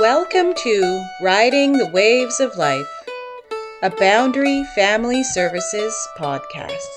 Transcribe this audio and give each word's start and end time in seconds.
Welcome 0.00 0.54
to 0.54 1.04
Riding 1.20 1.76
the 1.76 1.86
Waves 1.86 2.40
of 2.40 2.56
Life, 2.56 2.88
a 3.82 3.90
Boundary 3.90 4.64
Family 4.74 5.22
Services 5.22 5.94
podcast. 6.16 6.88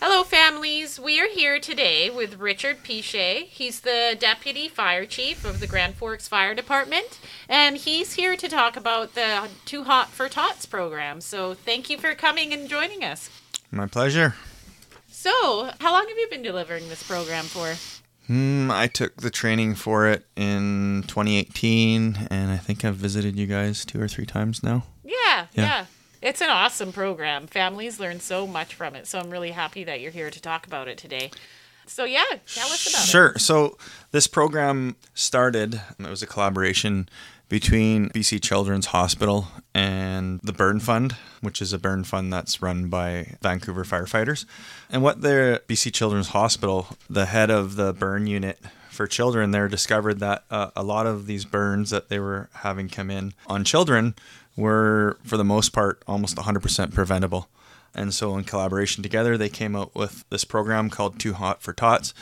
Hello, 0.00 0.24
families. 0.24 0.98
We 0.98 1.20
are 1.20 1.28
here 1.28 1.60
today 1.60 2.10
with 2.10 2.40
Richard 2.40 2.82
Piche. 2.82 3.46
He's 3.46 3.82
the 3.82 4.16
Deputy 4.18 4.68
Fire 4.68 5.06
Chief 5.06 5.44
of 5.44 5.60
the 5.60 5.68
Grand 5.68 5.94
Forks 5.94 6.26
Fire 6.26 6.56
Department, 6.56 7.20
and 7.48 7.76
he's 7.76 8.14
here 8.14 8.36
to 8.36 8.48
talk 8.48 8.76
about 8.76 9.14
the 9.14 9.48
Too 9.64 9.84
Hot 9.84 10.08
for 10.10 10.28
Tots 10.28 10.66
program. 10.66 11.20
So, 11.20 11.54
thank 11.54 11.88
you 11.90 11.98
for 11.98 12.14
coming 12.14 12.52
and 12.52 12.68
joining 12.68 13.02
us. 13.04 13.30
My 13.70 13.86
pleasure. 13.86 14.34
So, 15.08 15.70
how 15.80 15.92
long 15.92 16.06
have 16.08 16.18
you 16.18 16.28
been 16.30 16.42
delivering 16.42 16.88
this 16.88 17.02
program 17.02 17.44
for? 17.44 17.74
Hmm, 18.26 18.70
I 18.70 18.86
took 18.86 19.16
the 19.22 19.30
training 19.30 19.74
for 19.74 20.06
it 20.06 20.26
in 20.36 21.04
2018, 21.06 22.28
and 22.30 22.50
I 22.50 22.56
think 22.58 22.84
I've 22.84 22.96
visited 22.96 23.36
you 23.36 23.46
guys 23.46 23.84
two 23.84 24.00
or 24.00 24.08
three 24.08 24.26
times 24.26 24.62
now. 24.62 24.84
Yeah, 25.04 25.14
yeah. 25.26 25.46
Yeah. 25.54 25.84
It's 26.20 26.40
an 26.40 26.50
awesome 26.50 26.92
program. 26.92 27.46
Families 27.46 27.98
learn 28.00 28.20
so 28.20 28.46
much 28.46 28.74
from 28.74 28.94
it. 28.94 29.06
So, 29.06 29.18
I'm 29.18 29.30
really 29.30 29.52
happy 29.52 29.84
that 29.84 30.00
you're 30.00 30.10
here 30.12 30.30
to 30.30 30.40
talk 30.40 30.66
about 30.66 30.88
it 30.88 30.98
today. 30.98 31.30
So, 31.86 32.04
yeah, 32.04 32.22
tell 32.46 32.66
us 32.70 32.86
about 32.88 33.02
it. 33.02 33.08
Sure. 33.08 33.32
So 33.38 33.78
this 34.10 34.26
program 34.26 34.96
started. 35.14 35.80
It 35.98 36.08
was 36.08 36.22
a 36.22 36.26
collaboration 36.26 37.08
between 37.48 38.10
BC 38.10 38.42
Children's 38.42 38.86
Hospital 38.86 39.48
and 39.74 40.40
the 40.42 40.52
Burn 40.52 40.80
Fund, 40.80 41.12
which 41.40 41.62
is 41.62 41.72
a 41.72 41.78
burn 41.78 42.04
fund 42.04 42.32
that's 42.32 42.60
run 42.60 42.88
by 42.88 43.36
Vancouver 43.42 43.84
firefighters. 43.84 44.44
And 44.90 45.02
what 45.02 45.22
the 45.22 45.62
BC 45.68 45.92
Children's 45.92 46.28
Hospital, 46.28 46.88
the 47.08 47.26
head 47.26 47.50
of 47.50 47.76
the 47.76 47.92
burn 47.92 48.26
unit 48.26 48.58
for 48.90 49.06
children 49.06 49.52
there, 49.52 49.68
discovered 49.68 50.20
that 50.20 50.44
uh, 50.50 50.70
a 50.76 50.82
lot 50.82 51.06
of 51.06 51.26
these 51.26 51.44
burns 51.44 51.90
that 51.90 52.08
they 52.08 52.18
were 52.18 52.50
having 52.52 52.88
come 52.88 53.10
in 53.10 53.32
on 53.46 53.64
children 53.64 54.14
were, 54.56 55.16
for 55.24 55.36
the 55.36 55.44
most 55.44 55.70
part, 55.70 56.02
almost 56.06 56.36
100% 56.36 56.92
preventable. 56.92 57.48
And 57.94 58.12
so, 58.12 58.36
in 58.36 58.44
collaboration 58.44 59.02
together, 59.02 59.38
they 59.38 59.48
came 59.48 59.74
out 59.74 59.94
with 59.94 60.24
this 60.28 60.44
program 60.44 60.90
called 60.90 61.18
Too 61.18 61.32
Hot 61.32 61.62
for 61.62 61.72
Tots. 61.72 62.12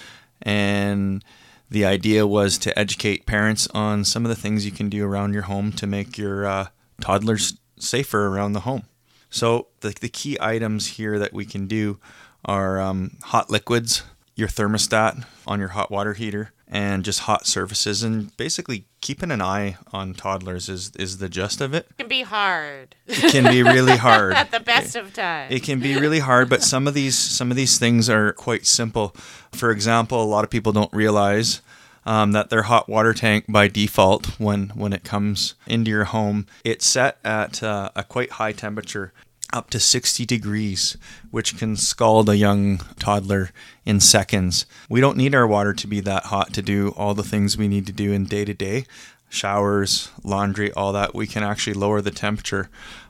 And 0.40 1.24
the 1.70 1.84
idea 1.84 2.26
was 2.26 2.58
to 2.58 2.78
educate 2.78 3.26
parents 3.26 3.66
on 3.74 4.04
some 4.04 4.24
of 4.24 4.28
the 4.28 4.40
things 4.40 4.64
you 4.64 4.72
can 4.72 4.88
do 4.88 5.04
around 5.04 5.32
your 5.32 5.42
home 5.42 5.72
to 5.72 5.86
make 5.86 6.16
your 6.16 6.46
uh, 6.46 6.66
toddlers 7.00 7.58
safer 7.78 8.28
around 8.28 8.52
the 8.52 8.60
home. 8.60 8.84
So, 9.30 9.68
the, 9.80 9.90
the 10.00 10.08
key 10.08 10.38
items 10.40 10.86
here 10.86 11.18
that 11.18 11.32
we 11.32 11.44
can 11.44 11.66
do 11.66 11.98
are 12.44 12.80
um, 12.80 13.16
hot 13.24 13.50
liquids, 13.50 14.02
your 14.34 14.48
thermostat 14.48 15.24
on 15.46 15.58
your 15.58 15.70
hot 15.70 15.90
water 15.90 16.14
heater, 16.14 16.52
and 16.68 17.04
just 17.04 17.20
hot 17.20 17.46
surfaces. 17.46 18.02
And 18.02 18.34
basically, 18.36 18.86
keeping 19.06 19.30
an 19.30 19.40
eye 19.40 19.76
on 19.92 20.12
toddlers 20.14 20.68
is, 20.68 20.90
is 20.96 21.18
the 21.18 21.28
gist 21.28 21.60
of 21.60 21.72
it. 21.72 21.86
It 21.90 21.98
can 21.98 22.08
be 22.08 22.22
hard 22.22 22.96
It 23.06 23.30
can 23.30 23.44
be 23.44 23.62
really 23.62 23.96
hard. 24.08 24.32
at 24.32 24.50
the 24.50 24.58
best 24.58 24.96
of 24.96 25.14
times. 25.14 25.54
It 25.54 25.62
can 25.62 25.78
be 25.78 25.96
really 25.96 26.18
hard, 26.18 26.48
but 26.48 26.60
some 26.60 26.88
of 26.88 26.94
these 26.94 27.16
some 27.16 27.52
of 27.52 27.56
these 27.56 27.78
things 27.78 28.10
are 28.10 28.32
quite 28.32 28.66
simple. 28.66 29.14
For 29.52 29.70
example, 29.70 30.20
a 30.20 30.26
lot 30.26 30.42
of 30.42 30.50
people 30.50 30.72
don't 30.72 30.92
realize 30.92 31.60
um, 32.04 32.32
that 32.32 32.50
their 32.50 32.62
hot 32.62 32.88
water 32.88 33.14
tank 33.14 33.44
by 33.48 33.68
default, 33.68 34.40
when 34.40 34.70
when 34.70 34.92
it 34.92 35.04
comes 35.04 35.54
into 35.68 35.88
your 35.92 36.06
home, 36.06 36.46
it's 36.64 36.84
set 36.84 37.18
at 37.24 37.62
uh, 37.62 37.90
a 37.94 38.02
quite 38.02 38.32
high 38.32 38.52
temperature, 38.52 39.12
up 39.52 39.70
to 39.70 39.80
60 39.80 40.26
degrees, 40.26 40.96
which 41.30 41.56
can 41.56 41.76
scald 41.76 42.28
a 42.28 42.36
young 42.36 42.78
toddler 42.98 43.50
in 43.84 44.00
seconds. 44.00 44.66
We 44.88 45.00
don't 45.00 45.16
need 45.16 45.34
our 45.34 45.46
water 45.46 45.72
to 45.72 45.86
be 45.86 46.00
that 46.00 46.24
hot 46.24 46.52
to 46.54 46.62
do 46.62 46.88
all 46.96 47.14
the 47.14 47.22
things 47.22 47.56
we 47.56 47.68
need 47.68 47.86
to 47.86 47.92
do 47.92 48.12
in 48.12 48.24
day 48.24 48.44
to 48.44 48.54
day 48.54 48.86
showers, 49.28 50.10
laundry, 50.22 50.72
all 50.72 50.92
that, 50.92 51.14
we 51.14 51.26
can 51.26 51.42
actually 51.42 51.74
lower 51.74 52.00
the 52.00 52.10
temperature 52.10 52.68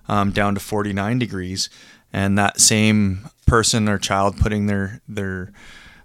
um, 0.09 0.31
down 0.31 0.55
to 0.55 0.61
49 0.61 1.19
degrees. 1.19 1.69
And 2.13 2.39
that 2.39 2.61
same 2.61 3.29
person 3.47 3.89
or 3.89 3.99
child 3.99 4.39
putting 4.39 4.67
their 4.67 5.01
their 5.09 5.53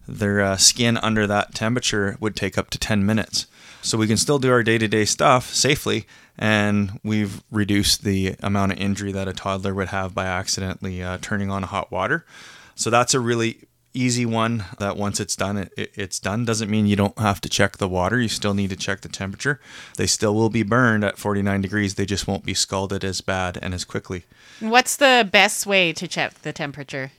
their 0.08 0.42
uh, 0.42 0.58
skin 0.58 0.98
under 0.98 1.25
that 1.28 1.53
temperature 1.53 2.18
would 2.19 2.36
take 2.36 2.58
up 2.58 2.69
to 2.72 2.78
10 2.78 3.06
minutes. 3.06 3.48
So 3.81 3.98
we 3.98 4.08
can 4.08 4.18
still 4.18 4.40
do 4.40 4.52
our 4.52 4.63
day-to-day 4.63 5.06
stuff 5.06 5.53
safely, 5.53 6.06
and 6.41 7.00
we've 7.03 7.44
reduced 7.52 8.03
the 8.03 8.35
amount 8.41 8.72
of 8.72 8.79
injury 8.79 9.12
that 9.12 9.28
a 9.28 9.34
toddler 9.34 9.75
would 9.75 9.90
have 9.90 10.16
by 10.16 10.25
accidentally 10.25 11.02
uh, 11.03 11.19
turning 11.22 11.52
on 11.52 11.62
hot 11.62 11.91
water. 11.91 12.25
So 12.74 12.90
that's 12.90 13.13
a 13.13 13.19
really 13.19 13.68
easy 13.94 14.25
one 14.25 14.66
that 14.80 14.97
once 14.97 15.19
it's 15.19 15.35
done 15.35 15.57
it, 15.57 15.72
it, 15.78 15.91
it's 15.94 16.19
done. 16.19 16.44
Doesn't 16.44 16.72
mean 16.72 16.88
you 16.88 16.96
don't 16.96 17.18
have 17.19 17.41
to 17.41 17.50
check 17.50 17.78
the 17.78 17.88
water. 17.88 18.19
You 18.19 18.28
still 18.28 18.56
need 18.56 18.72
to 18.72 18.75
check 18.75 19.01
the 19.01 19.09
temperature. 19.09 19.59
They 19.97 20.07
still 20.07 20.34
will 20.34 20.50
be 20.50 20.63
burned 20.63 21.03
at 21.03 21.19
49 21.19 21.62
degrees. 21.62 21.94
They 21.94 22.07
just 22.07 22.28
won't 22.28 22.44
be 22.44 22.56
scalded 22.56 23.03
as 23.03 23.22
bad 23.22 23.59
and 23.62 23.75
as 23.75 23.85
quickly. 23.85 24.24
What's 24.59 24.96
the 24.96 25.30
best 25.31 25.68
way 25.68 25.94
to 25.94 26.07
check 26.07 26.41
the 26.41 26.53
temperature? 26.53 27.12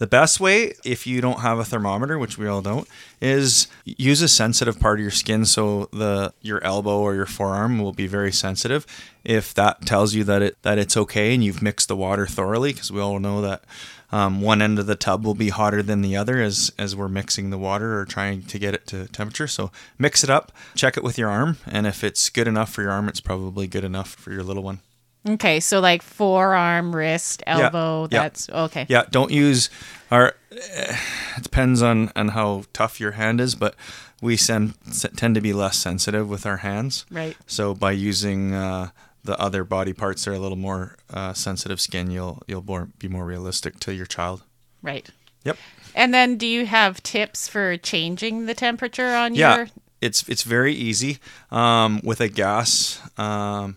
The 0.00 0.06
best 0.06 0.40
way 0.40 0.72
if 0.82 1.06
you 1.06 1.20
don't 1.20 1.40
have 1.40 1.58
a 1.58 1.64
thermometer 1.64 2.18
which 2.18 2.38
we 2.38 2.48
all 2.48 2.62
don't 2.62 2.88
is 3.20 3.68
use 3.84 4.22
a 4.22 4.28
sensitive 4.28 4.80
part 4.80 4.98
of 4.98 5.02
your 5.02 5.10
skin 5.10 5.44
so 5.44 5.90
the 5.92 6.32
your 6.40 6.64
elbow 6.64 6.98
or 7.00 7.14
your 7.14 7.26
forearm 7.26 7.78
will 7.78 7.92
be 7.92 8.06
very 8.06 8.32
sensitive. 8.32 8.86
If 9.24 9.52
that 9.54 9.84
tells 9.84 10.14
you 10.14 10.24
that 10.24 10.40
it 10.40 10.62
that 10.62 10.78
it's 10.78 10.96
okay 10.96 11.34
and 11.34 11.44
you've 11.44 11.60
mixed 11.60 11.88
the 11.88 11.96
water 11.96 12.26
thoroughly 12.26 12.72
because 12.72 12.90
we 12.90 12.98
all 12.98 13.20
know 13.20 13.42
that 13.42 13.62
um, 14.10 14.40
one 14.40 14.62
end 14.62 14.78
of 14.78 14.86
the 14.86 14.96
tub 14.96 15.24
will 15.24 15.34
be 15.34 15.50
hotter 15.50 15.82
than 15.82 16.00
the 16.00 16.16
other 16.16 16.40
as 16.40 16.72
as 16.78 16.96
we're 16.96 17.08
mixing 17.08 17.50
the 17.50 17.58
water 17.58 18.00
or 18.00 18.06
trying 18.06 18.42
to 18.44 18.58
get 18.58 18.72
it 18.72 18.86
to 18.86 19.06
temperature. 19.08 19.46
So 19.46 19.70
mix 19.98 20.24
it 20.24 20.30
up 20.30 20.50
check 20.74 20.96
it 20.96 21.04
with 21.04 21.18
your 21.18 21.28
arm 21.28 21.58
and 21.66 21.86
if 21.86 22.02
it's 22.02 22.30
good 22.30 22.48
enough 22.48 22.72
for 22.72 22.80
your 22.80 22.90
arm 22.90 23.06
it's 23.06 23.20
probably 23.20 23.66
good 23.66 23.84
enough 23.84 24.14
for 24.14 24.32
your 24.32 24.42
little 24.42 24.62
one 24.62 24.80
Okay, 25.28 25.60
so 25.60 25.80
like 25.80 26.02
forearm, 26.02 26.94
wrist, 26.96 27.42
elbow. 27.46 28.08
yeah. 28.10 28.22
That's 28.22 28.48
okay. 28.48 28.86
Yeah, 28.88 29.04
don't 29.10 29.30
use 29.30 29.68
our. 30.10 30.34
eh, 30.52 30.96
It 31.36 31.42
depends 31.42 31.82
on 31.82 32.10
on 32.16 32.28
how 32.28 32.64
tough 32.72 32.98
your 33.00 33.12
hand 33.12 33.40
is, 33.40 33.54
but 33.54 33.74
we 34.22 34.36
send, 34.36 34.74
tend 35.16 35.34
to 35.34 35.40
be 35.40 35.52
less 35.52 35.78
sensitive 35.78 36.28
with 36.28 36.44
our 36.46 36.58
hands. 36.58 37.06
Right. 37.10 37.36
So 37.46 37.74
by 37.74 37.92
using 37.92 38.52
uh, 38.54 38.90
the 39.24 39.38
other 39.38 39.64
body 39.64 39.92
parts 39.94 40.24
that 40.24 40.30
are 40.30 40.34
a 40.34 40.38
little 40.38 40.58
more 40.58 40.96
uh, 41.12 41.32
sensitive 41.34 41.80
skin, 41.80 42.10
you'll 42.10 42.42
you'll 42.46 42.64
more, 42.64 42.88
be 42.98 43.08
more 43.08 43.24
realistic 43.26 43.78
to 43.80 43.92
your 43.94 44.06
child. 44.06 44.42
Right. 44.82 45.08
Yep. 45.44 45.56
And 45.94 46.14
then, 46.14 46.36
do 46.38 46.46
you 46.46 46.66
have 46.66 47.02
tips 47.02 47.48
for 47.48 47.76
changing 47.76 48.46
the 48.46 48.54
temperature 48.54 49.14
on 49.14 49.34
Yeah, 49.34 49.56
your? 49.56 49.66
it's 50.00 50.26
it's 50.28 50.42
very 50.44 50.72
easy. 50.74 51.18
Um, 51.50 52.00
with 52.04 52.20
a 52.20 52.28
gas 52.28 53.00
um, 53.18 53.76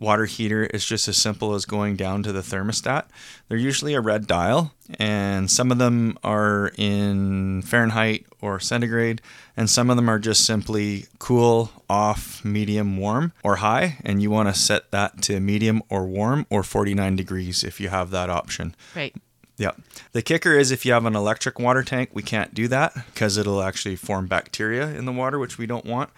water 0.00 0.24
heater, 0.24 0.64
is 0.64 0.84
just 0.84 1.06
as 1.06 1.16
simple 1.16 1.54
as 1.54 1.64
going 1.64 1.94
down 1.94 2.22
to 2.22 2.32
the 2.32 2.40
thermostat. 2.40 3.04
They're 3.48 3.58
usually 3.58 3.94
a 3.94 4.00
red 4.00 4.26
dial, 4.26 4.72
and 4.98 5.50
some 5.50 5.70
of 5.70 5.78
them 5.78 6.18
are 6.24 6.72
in 6.76 7.62
Fahrenheit 7.62 8.26
or 8.40 8.58
centigrade, 8.58 9.20
and 9.56 9.68
some 9.68 9.90
of 9.90 9.96
them 9.96 10.08
are 10.08 10.18
just 10.18 10.44
simply 10.44 11.06
cool, 11.18 11.70
off, 11.88 12.44
medium, 12.44 12.96
warm, 12.96 13.32
or 13.44 13.56
high. 13.56 13.98
And 14.04 14.22
you 14.22 14.30
want 14.30 14.48
to 14.48 14.58
set 14.58 14.90
that 14.90 15.22
to 15.22 15.38
medium 15.38 15.82
or 15.88 16.06
warm 16.06 16.46
or 16.50 16.62
49 16.62 17.14
degrees 17.14 17.62
if 17.62 17.78
you 17.78 17.90
have 17.90 18.10
that 18.10 18.30
option. 18.30 18.74
Right. 18.96 19.14
Yeah. 19.58 19.72
The 20.12 20.22
kicker 20.22 20.54
is 20.54 20.70
if 20.70 20.86
you 20.86 20.94
have 20.94 21.04
an 21.04 21.14
electric 21.14 21.58
water 21.58 21.82
tank, 21.82 22.08
we 22.14 22.22
can't 22.22 22.54
do 22.54 22.66
that 22.68 22.94
because 22.94 23.36
it'll 23.36 23.62
actually 23.62 23.96
form 23.96 24.26
bacteria 24.26 24.88
in 24.88 25.04
the 25.04 25.12
water, 25.12 25.38
which 25.38 25.58
we 25.58 25.66
don't 25.66 25.84
want. 25.84 26.08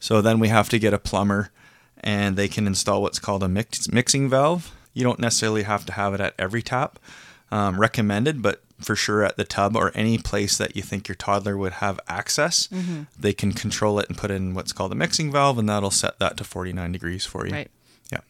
So 0.00 0.20
then 0.20 0.40
we 0.40 0.48
have 0.48 0.68
to 0.70 0.80
get 0.80 0.92
a 0.92 0.98
plumber 0.98 1.50
and 2.00 2.36
they 2.36 2.48
can 2.48 2.66
install 2.66 3.02
what's 3.02 3.18
called 3.18 3.42
a 3.42 3.48
mix- 3.48 3.90
mixing 3.90 4.28
valve. 4.28 4.74
You 4.94 5.04
don't 5.04 5.18
necessarily 5.18 5.62
have 5.62 5.84
to 5.86 5.92
have 5.92 6.14
it 6.14 6.20
at 6.20 6.34
every 6.38 6.62
tap. 6.62 6.98
Um, 7.50 7.80
recommended, 7.80 8.42
but 8.42 8.62
for 8.78 8.94
sure 8.94 9.24
at 9.24 9.36
the 9.36 9.44
tub 9.44 9.74
or 9.74 9.90
any 9.94 10.18
place 10.18 10.58
that 10.58 10.76
you 10.76 10.82
think 10.82 11.08
your 11.08 11.14
toddler 11.14 11.56
would 11.56 11.74
have 11.74 11.98
access, 12.06 12.68
they 13.18 13.32
can 13.32 13.52
control 13.52 13.98
it 13.98 14.08
and 14.08 14.18
put 14.18 14.30
in 14.30 14.54
what's 14.54 14.72
called 14.72 14.92
a 14.92 14.94
mixing 14.94 15.32
valve, 15.32 15.58
and 15.58 15.68
that'll 15.68 15.90
set 15.90 16.18
that 16.18 16.36
to 16.36 16.44
49 16.44 16.92
degrees 16.92 17.24
for 17.24 17.46
you. 17.46 17.52
Right. 17.52 17.70
Yeah. 18.12 18.20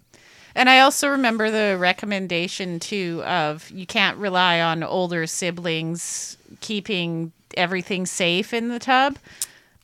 And 0.54 0.70
I 0.70 0.80
also 0.80 1.08
remember 1.08 1.50
the 1.50 1.76
recommendation 1.78 2.78
too 2.78 3.22
of 3.26 3.68
you 3.70 3.86
can't 3.86 4.16
rely 4.18 4.60
on 4.60 4.82
older 4.84 5.26
siblings 5.26 6.36
keeping 6.60 7.32
everything 7.56 8.06
safe 8.06 8.54
in 8.54 8.68
the 8.68 8.78
tub, 8.78 9.18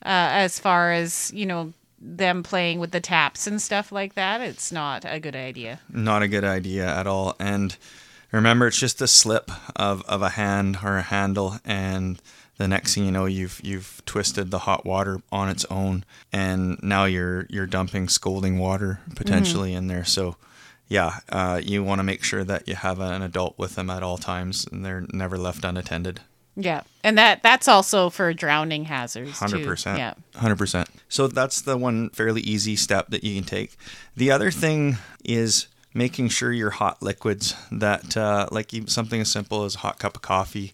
uh, 0.03 0.31
as 0.31 0.59
far 0.59 0.93
as 0.93 1.31
you 1.33 1.45
know 1.45 1.73
them 2.05 2.43
playing 2.43 2.79
with 2.79 2.91
the 2.91 2.99
taps 3.01 3.47
and 3.47 3.61
stuff 3.61 3.91
like 3.91 4.13
that. 4.13 4.41
It's 4.41 4.71
not 4.71 5.03
a 5.05 5.19
good 5.19 5.35
idea. 5.35 5.79
not 5.89 6.21
a 6.21 6.27
good 6.27 6.43
idea 6.43 6.87
at 6.87 7.07
all. 7.07 7.35
And 7.39 7.75
remember, 8.31 8.67
it's 8.67 8.79
just 8.79 9.01
a 9.01 9.07
slip 9.07 9.49
of, 9.75 10.03
of 10.03 10.21
a 10.21 10.29
hand 10.29 10.79
or 10.83 10.97
a 10.97 11.01
handle, 11.01 11.59
and 11.65 12.21
the 12.57 12.67
next 12.67 12.95
thing 12.95 13.05
you 13.05 13.11
know, 13.11 13.25
you've 13.25 13.59
you've 13.63 14.01
twisted 14.05 14.49
the 14.51 14.59
hot 14.59 14.85
water 14.85 15.21
on 15.31 15.49
its 15.49 15.65
own, 15.65 16.05
and 16.31 16.81
now 16.81 17.05
you're 17.05 17.47
you're 17.49 17.65
dumping 17.65 18.07
scalding 18.07 18.59
water 18.59 18.99
potentially 19.15 19.73
in 19.73 19.87
there. 19.87 20.05
So 20.05 20.37
yeah, 20.87 21.19
uh, 21.29 21.59
you 21.63 21.83
want 21.83 21.99
to 21.99 22.03
make 22.03 22.23
sure 22.23 22.43
that 22.43 22.67
you 22.67 22.75
have 22.75 22.99
an 22.99 23.21
adult 23.21 23.57
with 23.57 23.75
them 23.75 23.89
at 23.89 24.03
all 24.03 24.17
times 24.17 24.67
and 24.71 24.85
they're 24.85 25.05
never 25.11 25.37
left 25.37 25.65
unattended. 25.65 26.21
Yeah, 26.55 26.83
and 27.03 27.17
that 27.17 27.43
that's 27.43 27.67
also 27.67 28.09
for 28.09 28.33
drowning 28.33 28.85
hazards. 28.85 29.39
Hundred 29.39 29.59
too. 29.59 29.65
percent. 29.65 29.99
Yeah. 29.99 30.13
Hundred 30.35 30.57
percent. 30.57 30.89
So 31.09 31.27
that's 31.27 31.61
the 31.61 31.77
one 31.77 32.09
fairly 32.11 32.41
easy 32.41 32.75
step 32.75 33.09
that 33.09 33.23
you 33.23 33.35
can 33.35 33.43
take. 33.43 33.75
The 34.15 34.31
other 34.31 34.51
thing 34.51 34.97
is 35.23 35.67
making 35.93 36.29
sure 36.29 36.51
your 36.51 36.71
hot 36.71 37.01
liquids 37.01 37.55
that 37.71 38.15
uh, 38.15 38.47
like 38.51 38.71
something 38.87 39.21
as 39.21 39.31
simple 39.31 39.63
as 39.65 39.75
a 39.75 39.79
hot 39.79 39.99
cup 39.99 40.15
of 40.15 40.21
coffee 40.21 40.73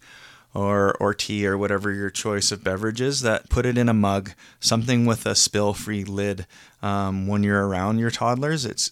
or 0.54 0.96
or 1.00 1.14
tea 1.14 1.48
or 1.48 1.58
whatever 1.58 1.92
your 1.92 2.10
choice 2.10 2.52
of 2.52 2.64
beverages 2.64 3.22
that 3.22 3.50
put 3.50 3.66
it 3.66 3.78
in 3.78 3.88
a 3.88 3.94
mug 3.94 4.32
something 4.60 5.06
with 5.06 5.26
a 5.26 5.36
spill 5.36 5.74
free 5.74 6.04
lid 6.04 6.46
um, 6.82 7.28
when 7.28 7.44
you're 7.44 7.68
around 7.68 8.00
your 8.00 8.12
toddlers 8.12 8.66
it's 8.66 8.92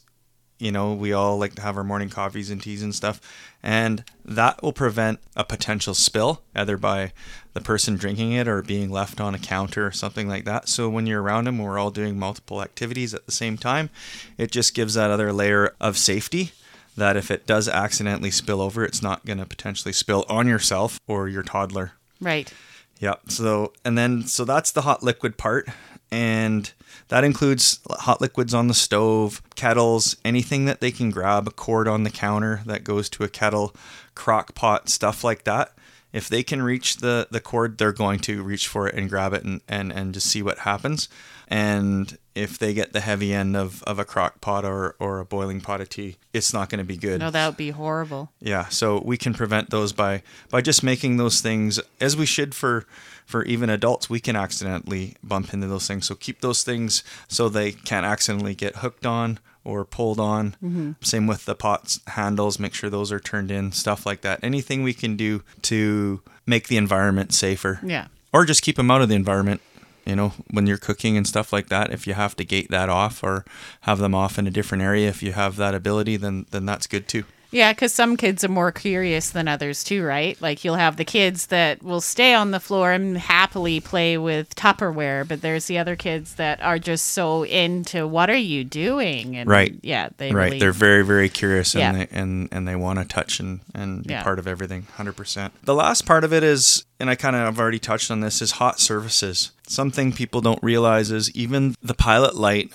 you 0.60 0.72
know 0.72 0.94
we 0.94 1.12
all 1.14 1.38
like 1.38 1.56
to 1.56 1.62
have 1.62 1.78
our 1.78 1.84
morning 1.84 2.10
coffees 2.10 2.50
and 2.52 2.62
teas 2.62 2.84
and 2.84 2.94
stuff 2.94 3.20
and 3.64 4.04
that 4.24 4.62
will 4.62 4.74
prevent 4.74 5.20
a 5.36 5.44
potential 5.44 5.94
spill 5.94 6.42
either 6.56 6.78
by 6.78 7.12
the 7.54 7.62
person 7.62 7.96
drinking 7.96 8.32
it 8.34 8.48
or 8.48 8.62
being 8.62 8.90
left 8.92 9.20
on 9.20 9.34
a 9.34 9.40
counter 9.40 9.88
or 9.88 9.92
something 9.92 10.28
like 10.28 10.46
that 10.46 10.68
so 10.70 10.90
when 10.90 11.08
you're 11.08 11.22
around 11.22 11.46
them 11.46 11.58
we're 11.58 11.80
all 11.80 11.92
doing 11.92 12.20
multiple 12.20 12.62
activities 12.62 13.14
at 13.14 13.26
the 13.26 13.32
same 13.32 13.58
time 13.58 13.90
it 14.38 14.52
just 14.52 14.74
gives 14.76 14.94
that 14.94 15.10
other 15.10 15.34
layer 15.34 15.74
of 15.80 15.98
safety 15.98 16.52
that 16.98 17.16
if 17.16 17.32
it 17.32 17.48
does 17.48 17.68
accidentally 17.70 18.32
spill 18.32 18.62
over 18.62 18.84
it's 18.84 19.02
not 19.02 19.26
going 19.26 19.40
to 19.40 19.46
potentially 19.46 19.94
spill 19.94 20.26
on 20.30 20.48
yourself 20.48 21.00
or 21.08 21.28
your 21.30 21.44
toddler 21.44 21.94
Right. 22.22 22.52
yeah. 23.00 23.16
So 23.30 23.72
and 23.86 23.98
then 23.98 24.28
so 24.28 24.44
that's 24.44 24.72
the 24.72 24.82
hot 24.82 25.02
liquid 25.02 25.38
part, 25.38 25.70
and 26.12 26.72
that 27.10 27.24
includes 27.24 27.80
hot 27.90 28.22
liquids 28.22 28.54
on 28.54 28.68
the 28.68 28.74
stove, 28.74 29.42
kettles, 29.56 30.16
anything 30.24 30.66
that 30.66 30.82
they 30.82 30.92
can 30.92 31.10
grab, 31.10 31.48
a 31.48 31.52
cord 31.52 31.88
on 31.88 32.04
the 32.04 32.10
counter 32.10 32.62
that 32.66 32.84
goes 32.84 33.10
to 33.10 33.24
a 33.24 33.30
kettle, 33.30 33.76
crock 34.16 34.56
pot, 34.56 34.90
stuff 34.90 35.24
like 35.24 35.44
that. 35.44 35.74
If 36.12 36.28
they 36.30 36.44
can 36.44 36.62
reach 36.62 36.98
the 36.98 37.28
the 37.30 37.40
cord, 37.40 37.78
they're 37.78 37.92
going 37.92 38.20
to 38.22 38.44
reach 38.44 38.68
for 38.68 38.88
it 38.88 38.96
and 38.96 39.10
grab 39.10 39.34
it 39.34 39.44
and 39.44 39.62
and, 39.68 39.92
and 39.92 40.14
just 40.14 40.28
see 40.28 40.42
what 40.42 40.60
happens. 40.60 41.10
And 41.48 42.18
if 42.36 42.60
they 42.60 42.74
get 42.74 42.94
the 42.94 43.00
heavy 43.00 43.34
end 43.34 43.58
of, 43.58 43.82
of 43.84 43.98
a 43.98 44.06
crock 44.06 44.40
pot 44.40 44.64
or, 44.64 44.96
or 45.00 45.20
a 45.20 45.26
boiling 45.26 45.62
pot 45.62 45.82
of 45.82 45.90
tea, 45.90 46.18
it's 46.32 46.54
not 46.54 46.70
going 46.70 46.78
to 46.78 46.86
be 46.86 46.96
good. 46.96 47.20
No, 47.20 47.32
that 47.32 47.48
would 47.48 47.58
be 47.58 47.72
horrible. 47.72 48.32
Yeah, 48.40 48.68
so 48.70 49.02
we 49.04 49.18
can 49.18 49.34
prevent 49.34 49.72
those 49.72 49.92
by 49.92 50.22
by 50.50 50.62
just 50.62 50.84
making 50.84 51.18
those 51.18 51.42
things 51.42 51.80
as 52.00 52.16
we 52.16 52.26
should 52.26 52.54
for 52.54 52.86
for 53.26 53.44
even 53.46 53.70
adults. 53.70 54.10
We 54.10 54.20
can 54.20 54.36
accidentally 54.36 55.16
bump 55.24 55.54
into 55.54 55.68
those 55.68 55.88
things, 55.88 56.08
so 56.08 56.16
keep 56.16 56.42
those 56.42 56.64
things 56.64 57.04
so 57.28 57.50
they 57.50 57.72
can't 57.72 58.06
accidentally 58.06 58.56
get 58.56 58.78
hooked 58.78 59.06
on 59.06 59.40
or 59.64 59.86
pulled 59.86 60.20
on. 60.20 60.52
Mm-hmm. 60.64 60.92
Same 61.02 61.28
with 61.28 61.46
the 61.46 61.56
pots 61.56 62.00
handles. 62.08 62.60
Make 62.60 62.74
sure 62.74 62.90
those 62.90 63.12
are 63.12 63.20
turned 63.20 63.52
in, 63.52 63.72
stuff 63.72 64.06
like 64.06 64.22
that. 64.22 64.40
Anything 64.44 64.84
we 64.84 64.94
can 64.94 65.16
do 65.16 65.44
to 65.64 66.22
make 66.46 66.68
the 66.68 66.78
environment 66.78 67.34
safer, 67.34 67.80
Yeah. 67.84 68.08
or 68.34 68.46
just 68.46 68.62
keep 68.64 68.78
them 68.78 68.90
out 68.90 69.02
of 69.02 69.10
the 69.10 69.16
environment. 69.16 69.62
You 70.06 70.16
know, 70.16 70.34
when 70.50 70.66
you're 70.66 70.78
cooking 70.78 71.18
and 71.18 71.28
stuff 71.28 71.54
like 71.54 71.68
that, 71.70 71.92
if 71.92 72.08
you 72.08 72.16
have 72.16 72.36
to 72.38 72.44
gate 72.44 72.72
that 72.72 72.90
off 72.90 73.24
or 73.24 73.46
have 73.82 74.00
them 74.00 74.16
off 74.16 74.40
in 74.40 74.48
a 74.48 74.52
different 74.52 74.82
area, 74.84 75.08
if 75.10 75.22
you 75.22 75.34
have 75.34 75.56
that 75.58 75.76
ability, 75.76 76.18
then 76.18 76.46
then 76.50 76.66
that's 76.66 76.88
good 76.88 77.08
too. 77.08 77.26
Yeah, 77.52 77.74
because 77.74 77.94
some 77.94 78.16
kids 78.16 78.44
are 78.44 78.48
more 78.50 78.72
curious 78.72 79.32
than 79.32 79.48
others 79.48 79.84
too, 79.84 80.04
right? 80.04 80.40
Like 80.40 80.64
you'll 80.64 80.76
have 80.76 80.98
the 80.98 81.06
kids 81.06 81.48
that 81.48 81.82
will 81.82 82.02
stay 82.02 82.34
on 82.36 82.52
the 82.52 82.60
floor 82.60 82.92
and 82.92 83.18
happily 83.18 83.80
play 83.80 84.18
with 84.20 84.54
Tupperware, 84.56 85.28
but 85.28 85.42
there's 85.42 85.66
the 85.66 85.80
other 85.80 85.96
kids 85.96 86.36
that 86.36 86.62
are 86.62 86.78
just 86.78 87.06
so 87.06 87.44
into 87.44 88.06
what 88.08 88.30
are 88.30 88.36
you 88.36 88.64
doing? 88.64 89.36
And 89.36 89.50
Right. 89.50 89.74
Yeah, 89.82 90.10
they 90.18 90.32
right 90.32 90.46
really, 90.46 90.60
they're 90.60 90.72
very 90.72 91.04
very 91.04 91.28
curious 91.30 91.74
and 91.74 91.82
Yeah. 91.98 92.06
they, 92.06 92.08
and 92.18 92.50
and 92.52 92.68
they 92.68 92.76
want 92.76 93.00
to 93.00 93.06
touch 93.06 93.40
and 93.40 93.62
and 93.74 94.04
be 94.04 94.14
Yeah. 94.14 94.24
part 94.24 94.38
of 94.40 94.48
everything 94.48 94.86
100% 94.98 95.52
the 95.64 95.74
last 95.74 96.06
part 96.06 96.24
of 96.24 96.32
it 96.34 96.44
is 96.44 96.84
and 97.00 97.10
i 97.10 97.16
kind 97.16 97.36
of 97.36 97.42
have 97.44 97.60
already 97.60 97.80
touched 97.80 98.12
on 98.12 98.20
this 98.20 98.42
is 98.42 98.52
hot 98.54 98.80
surfaces 98.80 99.52
something 99.68 100.12
people 100.12 100.42
don't 100.42 100.62
realize 100.62 101.12
is 101.12 101.32
even 101.36 101.76
the 101.82 101.94
pilot 101.94 102.36
light 102.36 102.72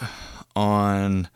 on 0.56 1.28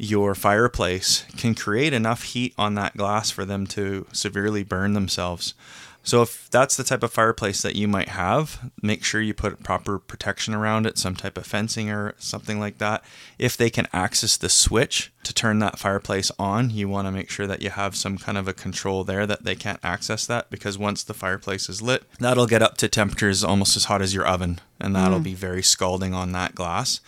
your 0.00 0.34
fireplace 0.34 1.24
can 1.36 1.54
create 1.54 1.92
enough 1.92 2.22
heat 2.22 2.54
on 2.56 2.74
that 2.74 2.96
glass 2.96 3.30
for 3.30 3.44
them 3.44 3.66
to 3.66 4.06
severely 4.12 4.62
burn 4.62 4.94
themselves 4.94 5.54
so 6.02 6.22
if 6.22 6.48
that's 6.50 6.76
the 6.76 6.84
type 6.84 7.02
of 7.02 7.12
fireplace 7.12 7.60
that 7.62 7.76
you 7.76 7.86
might 7.86 8.08
have, 8.08 8.70
make 8.82 9.04
sure 9.04 9.20
you 9.20 9.34
put 9.34 9.62
proper 9.62 9.98
protection 9.98 10.54
around 10.54 10.86
it, 10.86 10.96
some 10.96 11.14
type 11.14 11.36
of 11.36 11.46
fencing 11.46 11.90
or 11.90 12.14
something 12.18 12.58
like 12.58 12.78
that. 12.78 13.04
If 13.38 13.56
they 13.56 13.68
can 13.68 13.86
access 13.92 14.36
the 14.36 14.48
switch 14.48 15.12
to 15.24 15.34
turn 15.34 15.58
that 15.58 15.78
fireplace 15.78 16.30
on, 16.38 16.70
you 16.70 16.88
want 16.88 17.06
to 17.06 17.12
make 17.12 17.30
sure 17.30 17.46
that 17.46 17.60
you 17.60 17.70
have 17.70 17.96
some 17.96 18.16
kind 18.16 18.38
of 18.38 18.48
a 18.48 18.54
control 18.54 19.04
there 19.04 19.26
that 19.26 19.44
they 19.44 19.54
can't 19.54 19.80
access 19.82 20.26
that 20.26 20.50
because 20.50 20.78
once 20.78 21.02
the 21.02 21.14
fireplace 21.14 21.68
is 21.68 21.82
lit, 21.82 22.04
that'll 22.18 22.46
get 22.46 22.62
up 22.62 22.78
to 22.78 22.88
temperatures 22.88 23.44
almost 23.44 23.76
as 23.76 23.84
hot 23.84 24.00
as 24.00 24.14
your 24.14 24.26
oven 24.26 24.60
and 24.80 24.94
that'll 24.96 25.20
be 25.20 25.34
very 25.34 25.62
scalding 25.62 26.14
on 26.14 26.32
that 26.32 26.54
glass. 26.54 27.00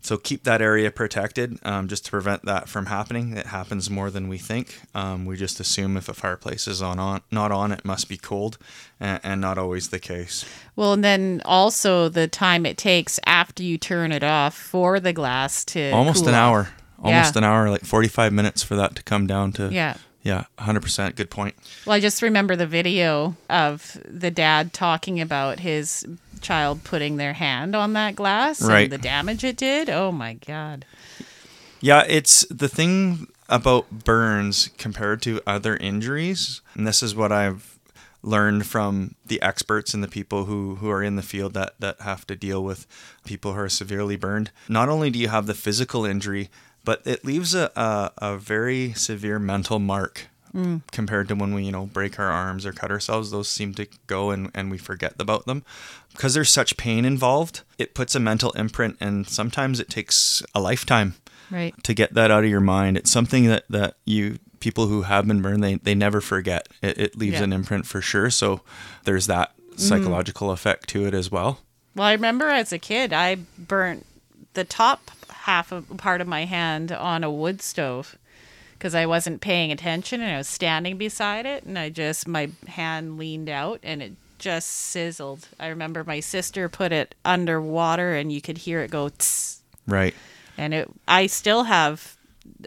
So 0.00 0.16
keep 0.16 0.44
that 0.44 0.60
area 0.62 0.90
protected 0.90 1.58
um, 1.64 1.88
just 1.88 2.04
to 2.06 2.10
prevent 2.10 2.44
that 2.44 2.68
from 2.68 2.86
happening. 2.86 3.36
It 3.36 3.46
happens 3.46 3.90
more 3.90 4.10
than 4.10 4.28
we 4.28 4.38
think. 4.38 4.80
Um, 4.94 5.26
we 5.26 5.36
just 5.36 5.60
assume 5.60 5.96
if 5.96 6.08
a 6.08 6.14
fireplace 6.14 6.66
is 6.68 6.80
on, 6.82 6.98
on 6.98 7.20
not 7.30 7.50
on, 7.52 7.72
it 7.72 7.84
must 7.84 8.08
be 8.08 8.16
cold, 8.16 8.58
and, 9.00 9.20
and 9.22 9.40
not 9.40 9.58
always 9.58 9.88
the 9.88 9.98
case. 9.98 10.44
Well, 10.76 10.92
and 10.92 11.02
then 11.04 11.42
also 11.44 12.08
the 12.08 12.28
time 12.28 12.64
it 12.66 12.76
takes 12.78 13.18
after 13.26 13.62
you 13.62 13.78
turn 13.78 14.12
it 14.12 14.22
off 14.22 14.54
for 14.56 15.00
the 15.00 15.12
glass 15.12 15.64
to 15.66 15.90
Almost 15.90 16.20
cool 16.20 16.28
an 16.28 16.34
off. 16.34 16.40
hour. 16.40 16.68
Almost 17.02 17.34
Yeah. 17.34 17.38
an 17.38 17.44
hour, 17.44 17.70
like 17.70 17.84
45 17.84 18.32
minutes 18.32 18.62
for 18.62 18.74
that 18.76 18.94
to 18.96 19.02
come 19.02 19.26
down 19.26 19.52
to. 19.52 19.68
Yeah. 19.72 19.96
Yeah, 20.24 20.44
100%. 20.58 21.14
Good 21.14 21.30
point. 21.30 21.54
Well, 21.86 21.94
I 21.94 22.00
just 22.00 22.22
remember 22.22 22.56
the 22.56 22.66
video 22.66 23.36
of 23.48 23.96
the 24.04 24.30
dad 24.32 24.72
talking 24.72 25.20
about 25.20 25.60
his 25.60 26.04
child 26.38 26.84
putting 26.84 27.16
their 27.16 27.34
hand 27.34 27.74
on 27.76 27.92
that 27.94 28.16
glass 28.16 28.62
Right. 28.62 28.84
and 28.84 28.92
the 28.92 28.98
damage 28.98 29.44
it 29.44 29.56
did. 29.56 29.88
Oh 29.90 30.12
my 30.12 30.34
god. 30.34 30.84
Yeah, 31.80 32.04
it's 32.08 32.44
the 32.50 32.68
thing 32.68 33.28
about 33.48 33.90
burns 34.04 34.70
compared 34.78 35.22
to 35.22 35.40
other 35.46 35.76
injuries, 35.76 36.60
and 36.74 36.86
this 36.86 37.02
is 37.02 37.14
what 37.14 37.30
I've 37.32 37.78
learned 38.22 38.66
from 38.66 39.14
the 39.24 39.40
experts 39.40 39.94
and 39.94 40.02
the 40.02 40.08
people 40.08 40.46
who, 40.46 40.74
who 40.76 40.90
are 40.90 41.02
in 41.04 41.14
the 41.16 41.22
field 41.22 41.54
that, 41.54 41.74
that 41.78 42.00
have 42.00 42.26
to 42.26 42.34
deal 42.34 42.64
with 42.64 42.84
people 43.24 43.52
who 43.54 43.60
are 43.60 43.68
severely 43.68 44.16
burned. 44.16 44.50
Not 44.68 44.88
only 44.88 45.08
do 45.08 45.18
you 45.20 45.28
have 45.28 45.46
the 45.46 45.54
physical 45.54 46.04
injury, 46.04 46.50
but 46.84 47.00
it 47.06 47.24
leaves 47.24 47.54
a, 47.54 47.70
a, 47.76 48.10
a 48.18 48.36
very 48.36 48.92
severe 48.94 49.38
mental 49.38 49.78
mark 49.78 50.26
Mm. 50.58 50.82
compared 50.90 51.28
to 51.28 51.36
when 51.36 51.54
we, 51.54 51.62
you 51.62 51.70
know, 51.70 51.86
break 51.86 52.18
our 52.18 52.30
arms 52.30 52.66
or 52.66 52.72
cut 52.72 52.90
ourselves. 52.90 53.30
Those 53.30 53.48
seem 53.48 53.74
to 53.74 53.86
go 54.08 54.30
and, 54.30 54.50
and 54.54 54.72
we 54.72 54.78
forget 54.78 55.14
about 55.18 55.46
them. 55.46 55.62
Because 56.12 56.34
there's 56.34 56.50
such 56.50 56.76
pain 56.76 57.04
involved, 57.04 57.60
it 57.78 57.94
puts 57.94 58.16
a 58.16 58.20
mental 58.20 58.50
imprint 58.52 58.96
and 59.00 59.28
sometimes 59.28 59.78
it 59.78 59.88
takes 59.88 60.42
a 60.54 60.60
lifetime 60.60 61.14
Right. 61.50 61.72
to 61.84 61.94
get 61.94 62.14
that 62.14 62.30
out 62.32 62.42
of 62.42 62.50
your 62.50 62.60
mind. 62.60 62.96
It's 62.96 63.10
something 63.10 63.44
that, 63.46 63.64
that 63.70 63.94
you 64.04 64.38
people 64.58 64.88
who 64.88 65.02
have 65.02 65.28
been 65.28 65.40
burned 65.40 65.62
they, 65.62 65.76
they 65.76 65.94
never 65.94 66.20
forget. 66.20 66.68
It, 66.82 66.98
it 66.98 67.16
leaves 67.16 67.34
Yeah. 67.34 67.44
an 67.44 67.52
imprint 67.52 67.86
for 67.86 68.00
sure. 68.00 68.28
So 68.28 68.62
there's 69.04 69.28
that 69.28 69.52
mm-hmm. 69.56 69.78
psychological 69.78 70.50
effect 70.50 70.88
to 70.90 71.06
it 71.06 71.14
as 71.14 71.30
well. 71.30 71.60
Well, 71.94 72.08
I 72.08 72.12
remember 72.12 72.48
as 72.48 72.72
a 72.72 72.78
kid, 72.78 73.12
I 73.12 73.36
burnt 73.56 74.04
the 74.54 74.64
top 74.64 75.10
half 75.30 75.70
of 75.70 75.96
part 75.98 76.20
of 76.20 76.26
my 76.26 76.46
hand 76.46 76.90
on 76.90 77.22
a 77.22 77.30
wood 77.30 77.62
stove 77.62 78.18
because 78.78 78.94
I 78.94 79.06
wasn't 79.06 79.40
paying 79.40 79.72
attention 79.72 80.20
and 80.20 80.32
I 80.32 80.38
was 80.38 80.48
standing 80.48 80.96
beside 80.98 81.46
it 81.46 81.64
and 81.64 81.78
I 81.78 81.88
just 81.90 82.28
my 82.28 82.50
hand 82.66 83.18
leaned 83.18 83.48
out 83.48 83.80
and 83.82 84.00
it 84.02 84.12
just 84.38 84.68
sizzled. 84.68 85.48
I 85.58 85.66
remember 85.68 86.04
my 86.04 86.20
sister 86.20 86.68
put 86.68 86.92
it 86.92 87.14
underwater 87.24 88.14
and 88.14 88.30
you 88.30 88.40
could 88.40 88.58
hear 88.58 88.80
it 88.80 88.90
go 88.90 89.08
tss, 89.08 89.58
Right. 89.86 90.14
and 90.56 90.72
it 90.72 90.88
I 91.08 91.26
still 91.26 91.64
have 91.64 92.16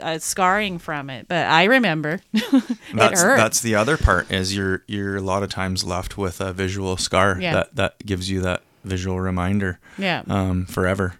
uh, 0.01 0.19
scarring 0.19 0.77
from 0.79 1.09
it, 1.09 1.27
but 1.27 1.47
I 1.47 1.63
remember 1.63 2.19
That's 2.93 3.23
that's 3.23 3.61
the 3.61 3.75
other 3.75 3.97
part 3.97 4.31
is 4.31 4.55
you're 4.55 4.83
you're 4.87 5.15
a 5.17 5.21
lot 5.21 5.43
of 5.43 5.49
times 5.49 5.83
left 5.83 6.17
with 6.17 6.41
a 6.41 6.51
visual 6.53 6.97
scar 6.97 7.37
Yeah. 7.39 7.53
that 7.53 7.75
that 7.77 8.05
gives 8.05 8.29
you 8.29 8.41
that 8.41 8.61
visual 8.83 9.19
reminder 9.21 9.79
yeah. 9.97 10.23
um, 10.27 10.65
forever. 10.65 11.15